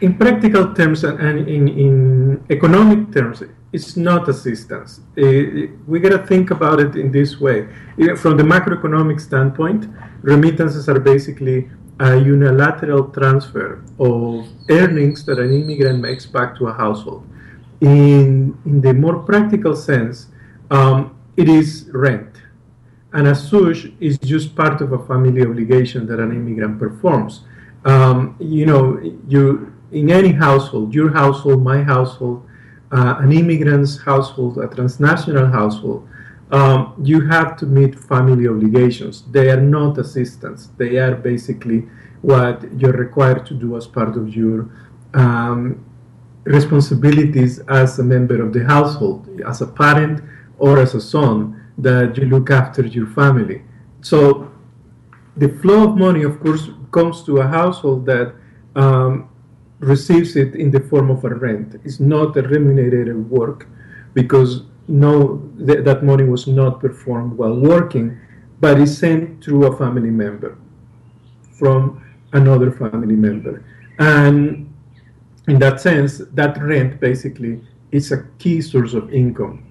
In 0.00 0.16
practical 0.16 0.74
terms 0.74 1.04
and, 1.04 1.48
in, 1.48 1.68
in 1.68 2.44
economic 2.50 3.12
terms, 3.12 3.42
it's 3.72 3.96
not 3.96 4.28
assistance. 4.28 5.00
Uh, 5.16 5.68
we 5.86 6.00
got 6.00 6.10
to 6.10 6.26
think 6.26 6.50
about 6.50 6.80
it 6.80 6.96
in 6.96 7.12
this 7.12 7.40
way. 7.40 7.68
From 8.16 8.36
the 8.36 8.42
macroeconomic 8.42 9.20
standpoint, 9.20 9.86
remittances 10.22 10.88
are 10.88 10.98
basically 10.98 11.70
a 12.00 12.16
unilateral 12.16 13.04
transfer 13.10 13.84
of 13.98 14.48
earnings 14.70 15.24
that 15.26 15.38
an 15.38 15.52
immigrant 15.52 16.00
makes 16.00 16.26
back 16.26 16.56
to 16.56 16.66
a 16.66 16.72
household. 16.72 17.26
In, 17.80 18.58
in 18.64 18.80
the 18.80 18.92
more 18.94 19.20
practical 19.20 19.76
sense, 19.76 20.26
um, 20.70 21.16
it 21.36 21.48
is 21.48 21.88
rent. 21.92 22.39
And 23.12 23.26
as 23.26 23.48
such, 23.48 23.86
is 24.00 24.18
just 24.18 24.54
part 24.54 24.80
of 24.80 24.92
a 24.92 25.04
family 25.06 25.42
obligation 25.42 26.06
that 26.06 26.20
an 26.20 26.32
immigrant 26.32 26.78
performs. 26.78 27.42
Um, 27.84 28.36
you 28.38 28.66
know, 28.66 29.00
you 29.26 29.72
in 29.90 30.10
any 30.10 30.32
household, 30.32 30.94
your 30.94 31.10
household, 31.12 31.62
my 31.62 31.82
household, 31.82 32.46
uh, 32.92 33.16
an 33.18 33.32
immigrant's 33.32 34.00
household, 34.00 34.58
a 34.58 34.68
transnational 34.68 35.46
household, 35.46 36.08
um, 36.52 36.94
you 37.02 37.26
have 37.28 37.56
to 37.58 37.66
meet 37.66 37.98
family 37.98 38.48
obligations. 38.48 39.22
They 39.30 39.50
are 39.50 39.60
not 39.60 39.98
assistance. 39.98 40.68
They 40.76 40.96
are 40.98 41.14
basically 41.14 41.88
what 42.22 42.62
you're 42.78 42.92
required 42.92 43.46
to 43.46 43.54
do 43.54 43.76
as 43.76 43.86
part 43.86 44.16
of 44.16 44.34
your 44.34 44.68
um, 45.14 45.84
responsibilities 46.44 47.60
as 47.68 47.98
a 47.98 48.02
member 48.02 48.42
of 48.42 48.52
the 48.52 48.64
household, 48.64 49.28
as 49.46 49.60
a 49.60 49.66
parent 49.66 50.22
or 50.58 50.78
as 50.78 50.94
a 50.94 51.00
son, 51.00 51.59
that 51.82 52.16
you 52.16 52.26
look 52.26 52.50
after 52.50 52.86
your 52.86 53.06
family. 53.06 53.62
So 54.02 54.50
the 55.36 55.48
flow 55.48 55.88
of 55.88 55.96
money, 55.96 56.22
of 56.22 56.40
course, 56.40 56.68
comes 56.92 57.22
to 57.24 57.38
a 57.38 57.46
household 57.46 58.06
that 58.06 58.34
um, 58.74 59.28
receives 59.78 60.36
it 60.36 60.54
in 60.54 60.70
the 60.70 60.80
form 60.80 61.10
of 61.10 61.24
a 61.24 61.34
rent. 61.34 61.80
It's 61.84 62.00
not 62.00 62.36
a 62.36 62.42
remunerated 62.42 63.30
work 63.30 63.66
because 64.14 64.64
no, 64.88 65.48
th- 65.58 65.84
that 65.84 66.04
money 66.04 66.24
was 66.24 66.46
not 66.46 66.80
performed 66.80 67.38
while 67.38 67.54
working, 67.54 68.18
but 68.60 68.78
is 68.78 68.96
sent 68.96 69.42
through 69.42 69.66
a 69.66 69.76
family 69.76 70.10
member 70.10 70.58
from 71.58 72.02
another 72.32 72.70
family 72.70 73.16
member. 73.16 73.64
And 73.98 74.72
in 75.48 75.58
that 75.58 75.80
sense, 75.80 76.18
that 76.32 76.60
rent 76.62 77.00
basically 77.00 77.60
is 77.92 78.12
a 78.12 78.24
key 78.38 78.60
source 78.60 78.94
of 78.94 79.12
income. 79.12 79.64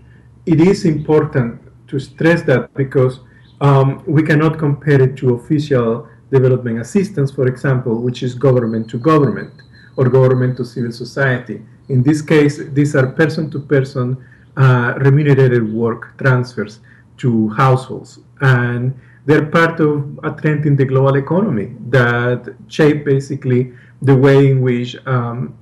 It 0.45 0.59
is 0.59 0.85
important 0.85 1.61
to 1.89 1.99
stress 1.99 2.41
that 2.43 2.73
because 2.73 3.19
um, 3.61 4.03
we 4.07 4.23
cannot 4.23 4.57
compare 4.57 5.01
it 5.01 5.17
to 5.17 5.35
official 5.35 6.07
development 6.31 6.79
assistance, 6.79 7.31
for 7.31 7.47
example, 7.47 8.01
which 8.01 8.23
is 8.23 8.35
government 8.35 8.89
to 8.89 8.97
government 8.97 9.53
or 9.97 10.07
government 10.09 10.57
to 10.57 10.65
civil 10.65 10.91
society. 10.91 11.61
In 11.89 12.03
this 12.03 12.21
case, 12.21 12.61
these 12.73 12.95
are 12.95 13.07
person 13.07 13.49
to 13.51 13.59
person 13.59 14.17
remunerated 14.57 15.73
work 15.73 16.17
transfers 16.17 16.79
to 17.17 17.49
households. 17.49 18.19
And 18.41 18.97
they're 19.25 19.45
part 19.45 19.79
of 19.79 20.19
a 20.23 20.31
trend 20.31 20.65
in 20.65 20.75
the 20.75 20.85
global 20.85 21.15
economy 21.15 21.75
that 21.89 22.55
shape 22.67 23.05
basically 23.05 23.73
the 24.01 24.15
way 24.15 24.51
in 24.51 24.61
which 24.61 24.95
um, 25.05 25.57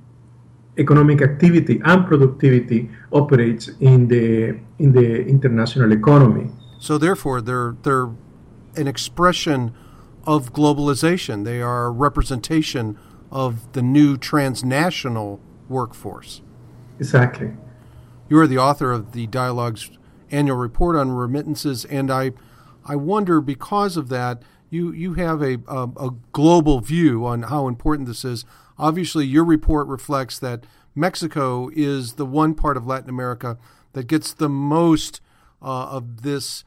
economic 0.78 1.22
activity 1.22 1.80
and 1.84 2.06
productivity 2.06 2.88
operates 3.12 3.68
in 3.80 4.08
the 4.08 4.58
in 4.78 4.92
the 4.92 5.26
international 5.26 5.92
economy. 5.92 6.50
So 6.78 6.98
therefore, 6.98 7.40
they're 7.40 7.76
they're 7.82 8.10
an 8.76 8.86
expression 8.86 9.74
of 10.24 10.52
globalization. 10.52 11.44
They 11.44 11.60
are 11.60 11.86
a 11.86 11.90
representation 11.90 12.98
of 13.30 13.72
the 13.72 13.82
new 13.82 14.16
transnational 14.16 15.40
workforce. 15.68 16.42
Exactly. 16.98 17.52
You 18.28 18.38
are 18.38 18.46
the 18.46 18.58
author 18.58 18.92
of 18.92 19.12
the 19.12 19.26
Dialogues 19.26 19.90
annual 20.30 20.56
report 20.56 20.96
on 20.96 21.12
remittances, 21.12 21.84
and 21.86 22.10
I, 22.10 22.32
I 22.84 22.96
wonder 22.96 23.40
because 23.40 23.96
of 23.96 24.08
that, 24.10 24.42
you 24.70 24.92
you 24.92 25.14
have 25.14 25.40
a, 25.40 25.58
a, 25.66 25.88
a 25.96 26.10
global 26.32 26.80
view 26.80 27.24
on 27.24 27.44
how 27.44 27.68
important 27.68 28.06
this 28.06 28.24
is. 28.24 28.44
Obviously, 28.78 29.26
your 29.26 29.44
report 29.44 29.86
reflects 29.88 30.38
that 30.38 30.64
Mexico 30.94 31.70
is 31.74 32.14
the 32.14 32.26
one 32.26 32.54
part 32.54 32.76
of 32.76 32.86
Latin 32.86 33.10
America 33.10 33.58
that 33.92 34.06
gets 34.06 34.32
the 34.32 34.48
most 34.48 35.20
uh, 35.60 35.86
of 35.86 36.22
this 36.22 36.64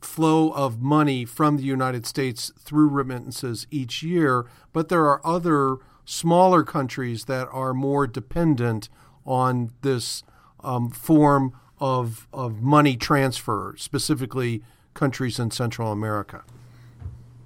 flow 0.00 0.50
of 0.52 0.80
money 0.80 1.24
from 1.24 1.56
the 1.56 1.62
United 1.62 2.06
States 2.06 2.52
through 2.58 2.88
remittances 2.88 3.66
each 3.70 4.02
year, 4.02 4.46
but 4.72 4.88
there 4.88 5.06
are 5.06 5.20
other 5.26 5.76
smaller 6.04 6.62
countries 6.62 7.26
that 7.26 7.48
are 7.52 7.74
more 7.74 8.06
dependent 8.06 8.88
on 9.26 9.70
this 9.82 10.22
um, 10.64 10.90
form 10.90 11.52
of, 11.78 12.26
of 12.32 12.60
money 12.62 12.96
transfer, 12.96 13.74
specifically 13.78 14.62
countries 14.94 15.38
in 15.38 15.50
Central 15.50 15.92
America? 15.92 16.42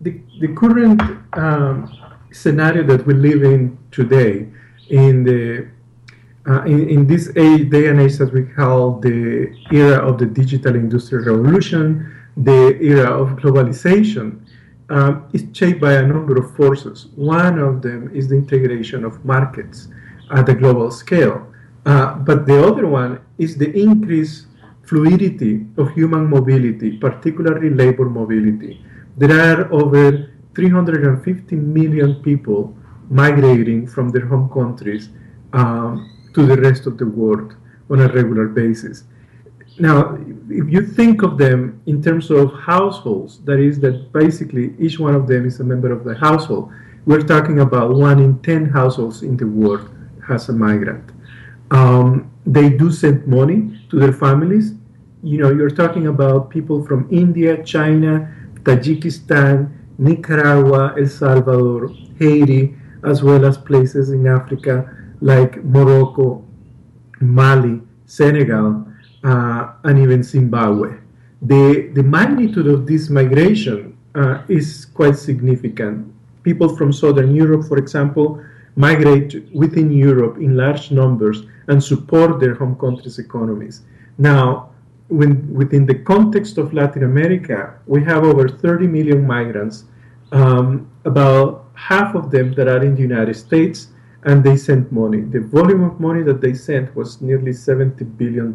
The, 0.01 0.21
the 0.41 0.49
current 0.49 1.01
um, 1.35 1.91
scenario 2.35 2.83
that 2.85 3.07
we 3.07 3.15
live 3.15 3.43
in 3.45 3.79
today, 3.91 4.49
in 4.91 5.25
the 5.25 5.69
uh, 6.47 6.63
in, 6.65 6.89
in, 6.91 7.07
this 7.07 7.31
age, 7.37 7.71
day 7.71 7.87
and 7.87 7.99
age 7.99 8.19
that 8.19 8.31
we 8.31 8.43
call 8.43 9.01
the 9.01 9.51
era 9.73 9.97
of 10.07 10.19
the 10.19 10.27
digital 10.27 10.75
industrial 10.75 11.25
revolution, 11.25 12.15
the 12.37 12.77
era 12.83 13.11
of 13.11 13.31
globalization, 13.39 14.45
um, 14.91 15.27
is 15.33 15.47
shaped 15.55 15.81
by 15.81 15.95
a 15.95 16.07
number 16.07 16.37
of 16.37 16.55
forces. 16.55 17.07
One 17.17 17.59
of 17.59 17.81
them 17.81 18.11
is 18.13 18.29
the 18.29 18.35
integration 18.35 19.07
of 19.07 19.25
markets 19.25 19.89
at 20.31 20.47
a 20.51 20.55
global 20.55 20.91
scale. 20.91 21.47
Uh, 21.87 22.17
but 22.17 22.45
the 22.47 22.63
other 22.63 22.87
one 22.87 23.21
is 23.39 23.57
the 23.57 23.73
increased 23.73 24.47
fluidity 24.83 25.65
of 25.79 25.93
human 25.93 26.29
mobility, 26.29 26.99
particularly 26.99 27.71
labor 27.71 28.05
mobility. 28.05 28.85
There 29.17 29.33
are 29.33 29.73
over 29.73 30.34
350 30.55 31.57
million 31.57 32.23
people 32.23 32.77
migrating 33.11 33.87
from 33.87 34.09
their 34.11 34.27
home 34.27 34.49
countries 34.49 35.11
um, 35.53 36.11
to 36.35 36.47
the 36.47 36.57
rest 36.57 36.87
of 36.87 36.99
the 36.99 37.07
world 37.07 37.55
on 37.91 38.01
a 38.01 38.09
regular 38.09 38.49
basis. 38.49 39.05
Now, 39.79 40.17
if 40.49 40.71
you 40.71 40.87
think 40.87 41.23
of 41.23 41.37
them 41.37 41.83
in 41.87 42.03
terms 42.03 42.31
of 42.31 42.53
households, 42.61 43.41
that 43.45 43.59
is, 43.59 43.81
that 43.81 44.13
basically 44.13 44.75
each 44.79 44.99
one 44.99 45.15
of 45.15 45.27
them 45.27 45.47
is 45.47 45.59
a 45.61 45.65
member 45.65 45.93
of 45.93 46.05
the 46.05 46.15
household, 46.15 46.73
we're 47.07 47.23
talking 47.23 47.61
about 47.61 47.91
one 47.91 48.19
in 48.19 48.41
10 48.43 48.67
households 48.71 49.23
in 49.23 49.37
the 49.37 49.47
world 49.47 49.91
has 50.27 50.49
a 50.49 50.53
migrant. 50.53 51.11
Um, 51.71 52.31
they 52.47 52.71
do 52.71 52.91
send 52.91 53.27
money 53.27 53.81
to 53.91 53.99
their 53.99 54.13
families. 54.13 54.75
You 55.23 55.39
know, 55.39 55.51
you're 55.51 55.71
talking 55.71 56.07
about 56.07 56.51
people 56.51 56.85
from 56.87 57.09
India, 57.11 57.63
China, 57.65 58.33
Tajikistan, 58.63 59.71
Nicaragua, 59.99 60.95
El 60.99 61.09
Salvador, 61.09 61.91
Haiti, 62.19 62.75
as 63.05 63.23
well 63.23 63.45
as 63.45 63.59
places 63.59 64.11
in 64.11 64.27
Africa 64.27 64.91
like 65.21 65.63
Morocco, 65.65 66.45
Mali, 67.21 67.81
Senegal, 68.07 68.87
uh, 69.23 69.73
and 69.85 69.99
even 69.99 70.23
Zimbabwe. 70.23 70.99
The, 71.43 71.91
the 71.95 72.03
magnitude 72.03 72.67
of 72.67 72.87
this 72.87 73.11
migration 73.11 73.97
uh, 74.15 74.43
is 74.49 74.87
quite 74.87 75.17
significant. 75.17 76.13
People 76.43 76.77
from 76.77 76.93
Southern 76.93 77.35
Europe, 77.35 77.67
for 77.67 77.79
example, 77.79 78.43
migrate 78.77 79.49
within 79.55 79.91
Europe 79.91 80.37
in 80.39 80.57
large 80.57 80.91
numbers 80.91 81.43
and 81.69 81.83
support 81.83 82.41
their 82.41 82.55
home 82.55 82.77
countries' 82.77 83.19
economies. 83.19 83.83
Now, 84.19 84.71
when, 85.09 85.53
within 85.53 85.87
the 85.87 85.95
context 85.95 86.59
of 86.59 86.73
Latin 86.73 87.05
America, 87.05 87.75
we 87.87 88.03
have 88.05 88.25
over 88.25 88.49
30 88.49 88.87
million 88.87 89.27
migrants, 89.27 89.85
um, 90.33 90.91
about 91.05 91.71
half 91.75 92.15
of 92.15 92.31
them 92.31 92.53
that 92.55 92.69
are 92.69 92.83
in 92.83 92.95
the 92.95 93.03
United 93.03 93.35
States, 93.35 93.89
and 94.25 94.43
they 94.43 94.57
sent 94.57 94.91
money. 94.91 95.21
The 95.21 95.41
volume 95.41 95.85
of 95.85 96.01
money 96.01 96.23
that 96.23 96.41
they 96.41 96.55
sent 96.55 96.95
was 96.97 97.21
nearly 97.21 97.53
$70 97.53 98.17
billion 98.17 98.53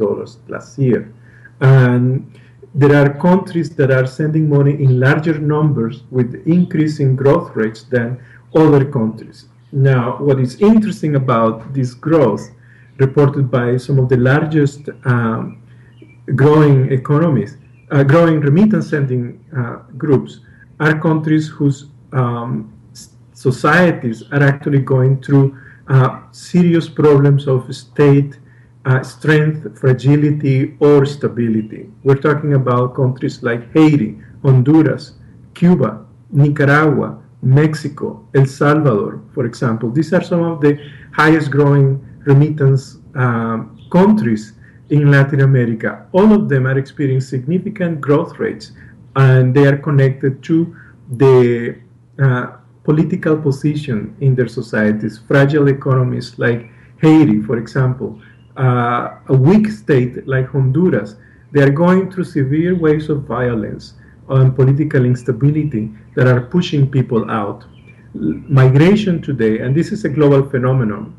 last 0.48 0.80
year. 0.80 1.14
And 1.62 2.40
there 2.74 2.96
are 2.96 3.14
countries 3.20 3.70
that 3.76 3.92
are 3.92 4.08
sending 4.08 4.50
money 4.50 4.72
in 4.72 5.00
larger 5.00 5.38
numbers 5.38 6.04
with 6.10 6.44
increasing 6.48 7.16
growth 7.16 7.56
rates 7.56 7.84
than 7.84 8.20
other 8.56 8.86
countries. 8.86 9.46
Now, 9.72 10.18
what 10.18 10.40
is 10.40 10.60
interesting 10.60 11.16
about 11.16 11.74
this 11.74 11.94
growth, 11.94 12.50
reported 12.98 13.52
by 13.52 13.78
some 13.78 14.00
of 14.00 14.10
the 14.10 14.18
largest 14.18 14.90
um, 15.06 15.59
growing 16.36 16.92
economies, 16.92 17.58
uh, 17.92 18.04
growing 18.04 18.40
remittance 18.40 18.90
sending 18.90 19.44
uh, 19.56 19.78
groups, 19.98 20.40
are 20.80 21.00
countries 21.00 21.48
whose 21.48 21.88
um, 22.14 22.74
societies 23.34 24.24
are 24.32 24.44
actually 24.44 24.80
going 24.80 25.22
through 25.22 25.58
uh, 25.88 26.22
serious 26.32 26.88
problems 26.88 27.48
of 27.48 27.74
state 27.76 28.38
uh, 28.86 29.04
strength, 29.04 29.78
fragility, 29.80 30.76
or 30.80 31.06
stability. 31.06 31.90
We're 32.04 32.16
talking 32.16 32.54
about 32.54 32.96
countries 32.96 33.44
like 33.44 33.72
Haiti, 33.74 34.20
Honduras, 34.42 35.14
Cuba, 35.54 36.06
Nicaragua, 36.32 37.22
Mexico, 37.42 38.28
El 38.34 38.46
Salvador, 38.46 39.22
for 39.34 39.46
example. 39.46 39.92
These 39.92 40.14
are 40.14 40.24
some 40.24 40.44
of 40.44 40.62
the 40.62 40.80
highest 41.12 41.52
growing 41.52 42.06
remittance 42.26 42.98
um, 43.16 43.78
countries 43.92 44.54
in 44.90 45.12
Latin 45.12 45.42
America. 45.42 46.06
All 46.12 46.34
of 46.34 46.50
them 46.50 46.66
are 46.68 46.78
experiencing 46.78 47.40
significant 47.40 48.02
growth 48.02 48.40
rates 48.40 48.72
and 49.16 49.54
they 49.54 49.66
are 49.68 49.78
connected 49.78 50.44
to 50.44 50.76
the 51.18 51.78
uh, 52.22 52.48
political 52.84 53.38
position 53.38 54.16
in 54.20 54.36
their 54.36 54.48
societies. 54.48 55.20
Fragile 55.28 55.68
economies 55.68 56.38
like 56.38 56.70
Haiti, 57.02 57.42
for 57.42 57.58
example, 57.58 58.20
uh, 58.58 59.16
a 59.28 59.34
weak 59.34 59.68
state 59.70 60.28
like 60.28 60.48
Honduras, 60.50 61.16
they 61.52 61.62
are 61.62 61.70
going 61.70 62.12
through 62.12 62.26
severe 62.26 62.76
waves 62.76 63.10
of 63.10 63.24
violence 63.24 63.94
and 64.30 64.56
political 64.56 65.06
instability 65.06 65.92
that 66.16 66.28
are 66.28 66.42
pushing 66.42 66.90
people 66.90 67.30
out. 67.30 67.66
Migration 68.14 69.22
today, 69.22 69.60
and 69.60 69.76
this 69.76 69.92
is 69.92 70.06
a 70.06 70.10
global 70.10 70.48
phenomenon, 70.50 71.16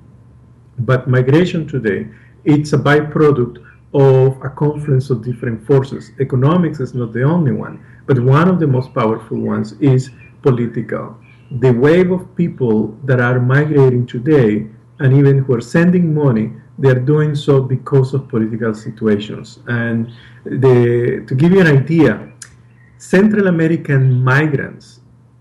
but 0.81 1.09
migration 1.09 1.67
today, 1.67 2.09
it's 2.45 2.73
a 2.73 2.79
byproduct 2.79 3.65
of 3.93 4.41
a 4.43 4.51
confluence 4.51 5.11
of 5.11 5.25
different 5.25 5.67
forces. 5.67 6.13
Economics 6.21 6.81
is 6.81 6.95
not 6.95 7.13
the 7.13 7.23
only 7.23 7.53
one, 7.53 7.85
but 8.07 8.19
one 8.21 8.49
of 8.49 8.61
the 8.61 8.67
most 8.67 8.95
powerful 8.95 9.39
ones 9.39 9.73
is 9.81 10.11
political. 10.43 11.17
The 11.51 11.73
wave 11.73 12.13
of 12.13 12.35
people 12.37 12.97
that 13.05 13.21
are 13.21 13.41
migrating 13.41 14.07
today 14.07 14.67
and 15.01 15.13
even 15.13 15.39
who 15.39 15.55
are 15.55 15.61
sending 15.61 16.15
money, 16.15 16.53
they're 16.79 17.01
doing 17.15 17.35
so 17.35 17.61
because 17.61 18.15
of 18.15 18.29
political 18.29 18.75
situations. 18.75 19.59
And 19.67 20.13
the, 20.45 21.25
to 21.27 21.35
give 21.35 21.53
you 21.53 21.61
an 21.61 21.67
idea, 21.67 22.33
Central 22.99 23.49
American 23.49 24.23
migrants 24.23 25.01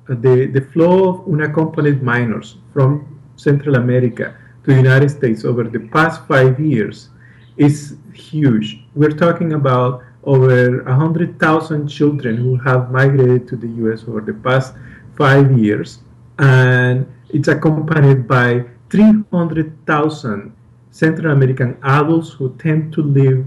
uh, 0.09 0.15
the, 0.15 0.47
the 0.47 0.61
flow 0.61 1.09
of 1.09 1.27
unaccompanied 1.31 2.01
minors 2.01 2.57
from 2.73 3.19
Central 3.35 3.75
America 3.75 4.35
to 4.63 4.71
the 4.71 4.75
United 4.75 5.09
States 5.09 5.45
over 5.45 5.63
the 5.63 5.79
past 5.79 6.25
five 6.27 6.59
years 6.59 7.09
is 7.57 7.97
huge. 8.13 8.83
We're 8.95 9.17
talking 9.25 9.53
about 9.53 10.03
over 10.23 10.83
100,000 10.83 11.87
children 11.87 12.37
who 12.37 12.57
have 12.57 12.91
migrated 12.91 13.47
to 13.49 13.55
the 13.55 13.67
US 13.83 14.03
over 14.07 14.21
the 14.21 14.33
past 14.33 14.73
five 15.17 15.57
years, 15.57 15.99
and 16.37 17.05
it's 17.29 17.47
accompanied 17.47 18.27
by 18.27 18.65
300,000 18.89 20.55
Central 20.91 21.31
American 21.31 21.77
adults 21.83 22.31
who 22.31 22.55
tend 22.57 22.91
to 22.93 23.01
leave 23.01 23.45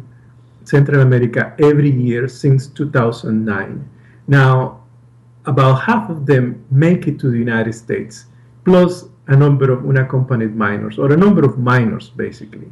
Central 0.65 1.03
America 1.03 1.55
every 1.59 1.91
year 1.91 2.29
since 2.29 2.69
2009. 2.69 3.89
Now, 4.29 4.83
about 5.45 5.83
half 5.83 6.09
of 6.09 6.25
them 6.27 6.65
make 6.71 7.09
it 7.09 7.19
to 7.21 7.31
the 7.31 7.39
United 7.39 7.73
States, 7.73 8.27
plus 8.65 9.09
a 9.29 9.37
number 9.37 9.71
of 9.71 9.85
unaccompanied 9.89 10.57
minors, 10.57 10.99
or 10.99 11.13
a 11.13 11.17
number 11.17 11.45
of 11.45 11.59
minors, 11.59 12.11
basically. 12.11 12.71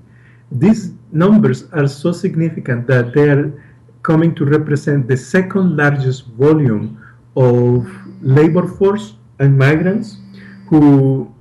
These 0.50 0.92
numbers 1.12 1.70
are 1.72 1.86
so 1.86 2.12
significant 2.12 2.86
that 2.88 3.14
they 3.14 3.28
are 3.30 3.64
coming 4.02 4.34
to 4.34 4.44
represent 4.44 5.06
the 5.06 5.16
second 5.16 5.76
largest 5.76 6.26
volume 6.26 7.00
of 7.36 7.86
labor 8.20 8.66
force 8.66 9.14
and 9.38 9.56
migrants 9.56 10.16
who 10.68 11.32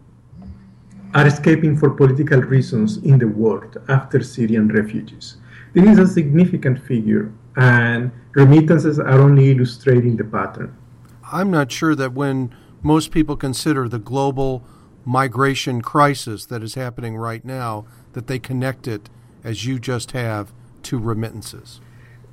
are 1.15 1.25
escaping 1.25 1.75
for 1.75 1.89
political 1.89 2.39
reasons 2.41 2.97
in 2.97 3.17
the 3.17 3.27
world 3.27 3.77
after 3.87 4.21
Syrian 4.21 4.67
refugees. 4.67 5.37
This 5.73 5.89
is 5.89 5.99
a 5.99 6.07
significant 6.07 6.81
figure, 6.83 7.31
and 7.55 8.11
remittances 8.33 8.99
are 8.99 9.19
only 9.19 9.51
illustrating 9.51 10.17
the 10.17 10.23
pattern. 10.23 10.75
I'm 11.31 11.49
not 11.49 11.71
sure 11.71 11.95
that 11.95 12.13
when 12.13 12.53
most 12.83 13.11
people 13.11 13.35
consider 13.35 13.87
the 13.87 13.99
global 13.99 14.63
migration 15.09 15.81
crisis 15.81 16.45
that 16.45 16.61
is 16.61 16.75
happening 16.75 17.17
right 17.17 17.43
now, 17.43 17.83
that 18.13 18.27
they 18.27 18.37
connect 18.37 18.87
it, 18.87 19.09
as 19.43 19.65
you 19.65 19.79
just 19.79 20.11
have, 20.11 20.53
to 20.83 20.99
remittances. 20.99 21.81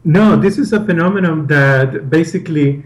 No, 0.05 0.37
this 0.37 0.59
is 0.59 0.75
a 0.75 0.85
phenomenon 0.85 1.47
that 1.47 2.11
basically 2.11 2.85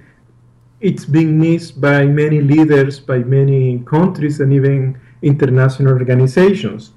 it's 0.81 1.05
being 1.05 1.41
missed 1.41 1.81
by 1.81 2.07
many 2.07 2.41
leaders, 2.41 3.01
by 3.01 3.19
many 3.19 3.81
countries, 3.81 4.39
and 4.39 4.53
even 4.53 4.99
international 5.23 5.93
organizations. 5.93 6.93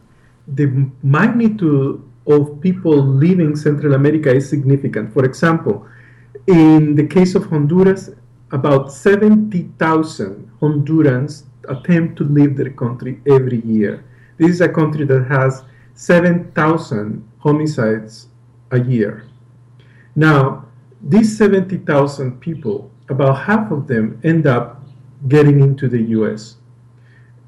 The 0.47 0.67
magnitude 1.01 1.99
of 2.27 2.61
people 2.61 2.95
leaving 2.95 3.55
Central 3.55 3.95
America 3.95 4.31
is 4.31 4.47
significant. 4.47 5.11
For 5.13 5.25
example, 5.25 5.85
in 6.45 6.93
the 6.93 7.07
case 7.07 7.33
of 7.33 7.45
Honduras, 7.47 8.11
about 8.51 8.93
70,000 8.93 10.51
Hondurans 10.61 11.43
attempt 11.69 12.17
to 12.17 12.23
leave 12.23 12.57
their 12.57 12.71
country 12.71 13.21
every 13.27 13.61
year. 13.61 14.03
This 14.37 14.49
is 14.49 14.61
a 14.61 14.69
country 14.69 15.05
that 15.05 15.25
has 15.25 15.63
7,000 15.93 17.27
homicides 17.39 18.27
a 18.71 18.79
year. 18.79 19.25
Now, 20.15 20.65
these 21.01 21.37
70,000 21.37 22.39
people, 22.39 22.91
about 23.09 23.43
half 23.43 23.71
of 23.71 23.87
them 23.87 24.19
end 24.23 24.47
up 24.47 24.81
getting 25.27 25.59
into 25.59 25.87
the 25.87 26.01
US. 26.17 26.57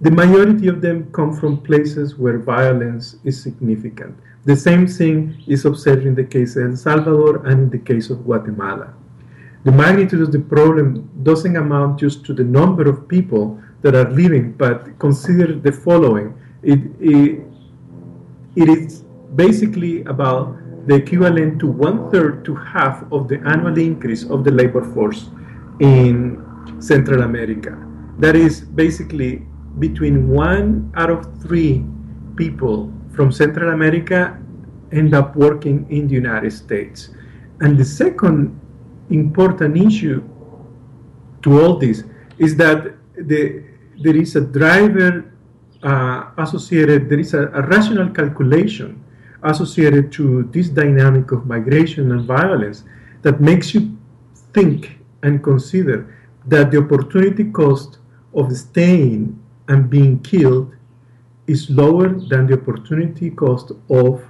The 0.01 0.12
majority 0.12 0.67
of 0.67 0.82
them 0.82 1.12
come 1.12 1.34
from 1.34 1.62
places 1.62 2.17
where 2.17 2.38
violence 2.38 3.15
is 3.23 3.41
significant. 3.41 4.17
The 4.43 4.56
same 4.56 4.88
thing 4.88 5.41
is 5.47 5.65
observed 5.65 6.06
in 6.06 6.15
the 6.15 6.23
case 6.23 6.56
of 6.56 6.69
El 6.69 6.75
Salvador 6.75 7.45
and 7.47 7.62
in 7.63 7.69
the 7.69 7.80
case 7.80 8.10
of 8.10 8.25
Guatemala. 8.25 8.93
The 9.63 9.71
magnitude 9.71 10.21
of 10.21 10.32
the 10.32 10.39
problem 10.39 11.10
doesn't 11.23 11.56
amount 11.56 11.99
just 11.99 12.23
to 12.25 12.34
the 12.34 12.43
number 12.43 12.88
of 12.88 13.08
people 13.08 13.60
that 13.86 13.93
are 13.93 14.10
living, 14.10 14.52
but 14.54 14.98
consider 14.98 15.54
the 15.54 15.71
following. 15.71 16.34
It, 16.63 16.80
it, 17.00 17.45
it 18.56 18.67
is 18.67 19.04
basically 19.36 20.04
about 20.06 20.58
the 20.88 20.95
equivalent 20.95 21.60
to 21.60 21.67
one 21.67 22.10
third 22.10 22.43
to 22.45 22.56
half 22.56 23.04
of 23.12 23.28
the 23.28 23.38
annual 23.45 23.78
increase 23.78 24.24
of 24.24 24.43
the 24.43 24.50
labor 24.50 24.84
force 24.95 25.30
in 25.80 26.41
Central 26.80 27.21
America. 27.21 27.78
That 28.17 28.36
is 28.36 28.62
basically 28.62 29.45
between 29.78 30.30
one 30.30 30.91
out 30.95 31.12
of 31.12 31.39
three 31.43 31.86
people 32.36 32.91
from 33.13 33.32
Central 33.32 33.71
America 33.71 34.41
end 34.91 35.13
up 35.13 35.36
working 35.36 35.86
in 35.91 36.08
the 36.08 36.15
United 36.15 36.54
States. 36.54 37.10
And 37.60 37.78
the 37.78 37.86
second 37.86 38.60
important 39.12 39.78
issue 39.78 40.24
to 41.43 41.62
all 41.62 41.78
this 41.78 42.04
is 42.39 42.56
that 42.58 42.95
the, 43.15 43.74
there 43.99 44.15
is 44.15 44.36
a 44.36 44.41
driver 44.41 45.31
uh, 45.84 46.31
associated, 46.38 47.10
there 47.10 47.19
is 47.19 47.34
a, 47.34 47.47
a 47.47 47.62
rational 47.67 48.10
calculation 48.10 49.03
associated 49.43 50.12
to 50.12 50.43
this 50.51 50.69
dynamic 50.69 51.31
of 51.31 51.45
migration 51.45 52.12
and 52.12 52.25
violence 52.25 52.84
that 53.21 53.39
makes 53.39 53.73
you 53.73 53.95
think 54.53 54.97
and 55.23 55.43
consider 55.43 56.15
that 56.47 56.71
the 56.71 56.77
opportunity 56.77 57.45
cost 57.51 57.99
of 58.34 58.55
staying 58.55 59.39
and 59.67 59.89
being 59.89 60.19
killed 60.21 60.73
is 61.47 61.69
lower 61.69 62.10
than 62.10 62.47
the 62.47 62.53
opportunity 62.53 63.29
cost 63.29 63.71
of 63.89 64.23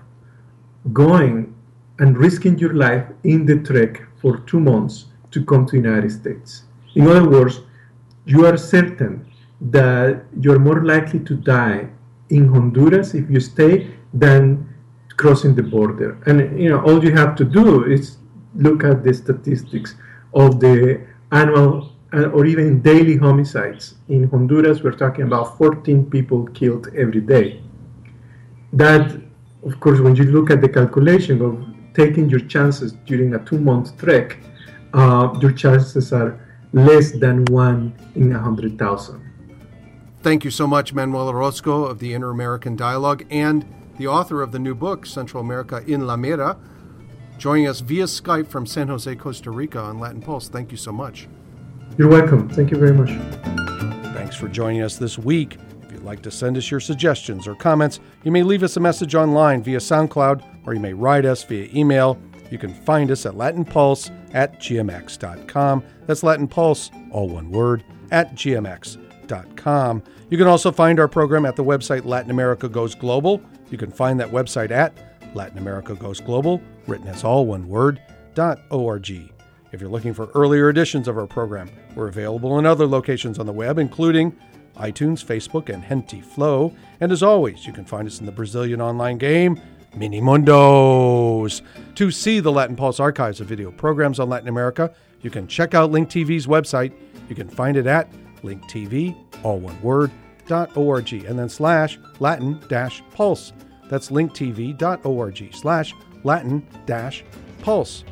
going 0.94 1.54
and 2.00 2.18
risking 2.18 2.58
your 2.58 2.74
life 2.74 3.06
in 3.24 3.46
the 3.46 3.58
trek 3.60 4.04
for 4.22 4.40
two 4.40 4.60
months 4.60 5.06
to 5.32 5.44
come 5.46 5.66
to 5.66 5.72
the 5.72 5.88
United 5.90 6.12
States. 6.12 6.64
In 6.96 7.08
other 7.08 7.28
words, 7.30 7.62
you 8.26 8.46
are 8.46 8.58
certain 8.58 9.26
that 9.62 10.26
you're 10.40 10.60
more 10.60 10.84
likely 10.84 11.20
to 11.22 11.36
die 11.36 11.90
in 12.30 12.48
Honduras 12.48 13.14
if 13.14 13.30
you 13.30 13.40
stay 13.40 13.92
than 14.14 14.68
crossing 15.18 15.56
the 15.56 15.64
border. 15.64 16.18
And 16.26 16.60
you 16.60 16.70
know, 16.70 16.82
all 16.82 17.04
you 17.04 17.12
have 17.14 17.36
to 17.38 17.46
do 17.46 17.86
is 17.86 18.18
look 18.56 18.84
at 18.84 19.04
the 19.04 19.14
statistics 19.14 19.96
of 20.34 20.60
the 20.60 21.06
annual 21.32 21.94
uh, 22.14 22.26
or 22.28 22.46
even 22.46 22.82
daily 22.82 23.18
homicides. 23.18 23.96
In 24.10 24.30
Honduras, 24.30 24.82
we're 24.82 24.92
talking 24.92 25.26
about 25.26 25.58
14 25.58 26.10
people 26.10 26.46
killed 26.48 26.88
every 26.96 27.22
day. 27.22 27.62
That, 28.74 29.22
of 29.64 29.80
course, 29.80 30.00
when 30.00 30.16
you 30.16 30.26
look 30.26 30.50
at 30.50 30.62
the 30.62 30.70
calculation 30.70 31.42
of 31.42 31.66
taking 31.94 32.30
your 32.30 32.42
chances 32.42 32.94
during 33.06 33.36
a 33.36 33.40
two 33.40 33.60
month 33.60 33.98
trek, 33.98 34.38
uh, 34.94 35.34
your 35.42 35.52
chances 35.52 36.14
are 36.14 36.40
less 36.74 37.12
than 37.12 37.46
one 37.46 37.94
in 38.16 38.32
a 38.32 38.36
100,000. 38.36 39.35
Thank 40.26 40.44
you 40.44 40.50
so 40.50 40.66
much, 40.66 40.92
Manuel 40.92 41.30
Orozco 41.30 41.84
of 41.86 42.00
the 42.00 42.16
Inter 42.16 42.32
American 42.32 42.76
Dialogue 42.76 43.28
and 43.30 43.64
the 44.00 44.08
author 44.08 44.42
of 44.42 44.52
the 44.52 44.58
new 44.58 44.74
book, 44.74 45.06
Central 45.06 45.40
America 45.40 45.84
in 45.86 46.08
La 46.08 46.18
Mira, 46.18 46.58
joining 47.38 47.68
us 47.68 47.80
via 47.82 48.06
Skype 48.06 48.48
from 48.48 48.66
San 48.66 48.88
Jose, 48.88 49.16
Costa 49.18 49.52
Rica 49.52 49.80
on 49.80 50.00
Latin 50.00 50.24
Pulse. 50.24 50.50
Thank 50.50 50.72
you 50.72 50.78
so 50.78 50.92
much. 50.92 51.28
You're 52.00 52.10
welcome. 52.10 52.50
Thank 52.50 52.72
you 52.72 52.78
very 52.78 52.92
much. 52.92 53.12
Thanks 54.16 54.36
for 54.36 54.48
joining 54.48 54.82
us 54.82 54.98
this 54.98 55.20
week. 55.20 55.60
If 55.84 55.92
you'd 55.92 56.02
like 56.02 56.24
to 56.24 56.32
send 56.32 56.58
us 56.58 56.72
your 56.72 56.80
suggestions 56.80 57.48
or 57.48 57.54
comments, 57.54 58.00
you 58.24 58.32
may 58.32 58.42
leave 58.42 58.64
us 58.64 58.78
a 58.78 58.80
message 58.80 59.14
online 59.14 59.62
via 59.62 59.78
SoundCloud 59.78 60.44
or 60.66 60.74
you 60.74 60.80
may 60.80 60.94
write 60.94 61.26
us 61.26 61.44
via 61.44 61.70
email. 61.72 62.20
You 62.50 62.58
can 62.58 62.74
find 62.74 63.12
us 63.12 63.28
at 63.28 63.36
latinpulse 63.36 64.10
at 64.34 64.60
gmx.com. 64.60 65.84
That's 66.08 66.24
Latin 66.24 66.48
Pulse, 66.48 66.90
all 67.12 67.30
one 67.30 67.52
word, 67.52 67.84
at 68.10 68.34
gmx.com. 68.34 70.02
You 70.30 70.40
can 70.40 70.48
also 70.48 70.72
find 70.72 71.00
our 71.00 71.08
program 71.08 71.46
at 71.46 71.56
the 71.56 71.64
website 71.64 72.04
Latin 72.04 72.32
America 72.32 72.68
Goes 72.68 72.96
Global. 72.96 73.42
You 73.70 73.78
can 73.78 73.92
find 73.92 74.20
that 74.20 74.30
website 74.30 74.72
at 74.72 74.94
Latin 75.36 75.60
America 75.60 75.94
Goes 75.94 76.20
Global, 76.20 76.62
written 76.88 77.08
as 77.08 77.24
all 77.24 77.46
one 77.46 77.68
word, 77.68 78.02
dot 78.34 78.60
org. 78.72 79.10
If 79.72 79.82
you're 79.82 79.90
looking 79.90 80.14
for 80.14 80.30
earlier 80.34 80.70
editions 80.70 81.08
of 81.08 81.18
our 81.18 81.28
program, 81.28 81.70
we're 81.96 82.08
available 82.08 82.58
in 82.58 82.66
other 82.66 82.88
locations 82.88 83.38
on 83.38 83.46
the 83.46 83.54
web, 83.54 83.78
including 83.78 84.36
iTunes, 84.78 85.24
Facebook, 85.24 85.70
and 85.72 85.84
Henty 85.84 86.22
Flow. 86.22 86.74
And 87.02 87.12
as 87.12 87.22
always, 87.22 87.68
you 87.68 87.74
can 87.74 87.86
find 87.86 88.08
us 88.08 88.20
in 88.20 88.26
the 88.26 88.32
Brazilian 88.32 88.82
online 88.82 89.20
game, 89.20 89.62
Mini 89.96 90.22
Mundos. 90.22 91.62
To 91.96 92.10
see 92.10 92.40
the 92.40 92.52
Latin 92.52 92.76
Pulse 92.76 93.00
archives 93.00 93.42
of 93.42 93.48
video 93.48 93.70
programs 93.70 94.20
on 94.20 94.30
Latin 94.30 94.48
America, 94.48 94.92
you 95.22 95.30
can 95.30 95.48
check 95.48 95.76
out 95.76 95.92
Link 95.92 96.10
TV's 96.10 96.48
website. 96.48 96.94
You 97.30 97.36
can 97.36 97.48
find 97.48 97.78
it 97.78 97.86
at 97.86 98.08
linktv, 98.46 99.16
all 99.44 99.60
one 99.60 99.82
word, 99.82 100.12
dot 100.48 100.76
org, 100.78 101.12
and 101.14 101.38
then 101.38 101.50
slash 101.50 102.00
Latin 102.20 102.62
dash 102.70 103.02
pulse. 103.14 103.52
That's 103.90 104.10
linktv.org 104.10 105.54
slash 105.54 105.94
Latin 106.24 106.68
dash 106.86 107.24
pulse. 107.62 108.04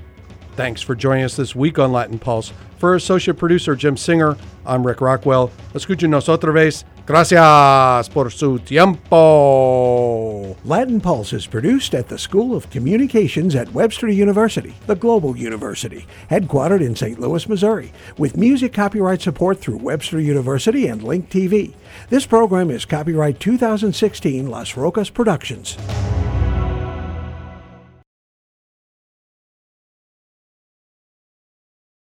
Thanks 0.55 0.81
for 0.81 0.95
joining 0.95 1.23
us 1.23 1.35
this 1.35 1.55
week 1.55 1.79
on 1.79 1.91
Latin 1.91 2.19
Pulse. 2.19 2.53
For 2.77 2.95
associate 2.95 3.37
producer 3.37 3.75
Jim 3.75 3.97
Singer, 3.97 4.37
I'm 4.65 4.85
Rick 4.85 5.01
Rockwell. 5.01 5.51
Escúchenos 5.73 6.27
otra 6.27 6.53
vez 6.53 6.85
Gracias 7.05 8.09
por 8.09 8.31
su 8.31 8.59
tiempo. 8.59 10.55
Latin 10.63 11.01
Pulse 11.01 11.33
is 11.33 11.45
produced 11.45 11.93
at 11.93 12.07
the 12.07 12.17
School 12.17 12.55
of 12.55 12.69
Communications 12.69 13.55
at 13.55 13.73
Webster 13.73 14.07
University, 14.07 14.73
the 14.87 14.95
global 14.95 15.35
university, 15.35 16.05
headquartered 16.29 16.79
in 16.79 16.95
St. 16.95 17.19
Louis, 17.19 17.49
Missouri, 17.49 17.91
with 18.17 18.37
music 18.37 18.71
copyright 18.71 19.21
support 19.21 19.59
through 19.59 19.79
Webster 19.79 20.17
University 20.17 20.87
and 20.87 21.03
Link 21.03 21.29
TV. 21.29 21.73
This 22.09 22.25
program 22.25 22.71
is 22.71 22.85
copyright 22.85 23.37
2016 23.37 24.47
Las 24.49 24.77
Rocas 24.77 25.09
Productions. 25.09 25.77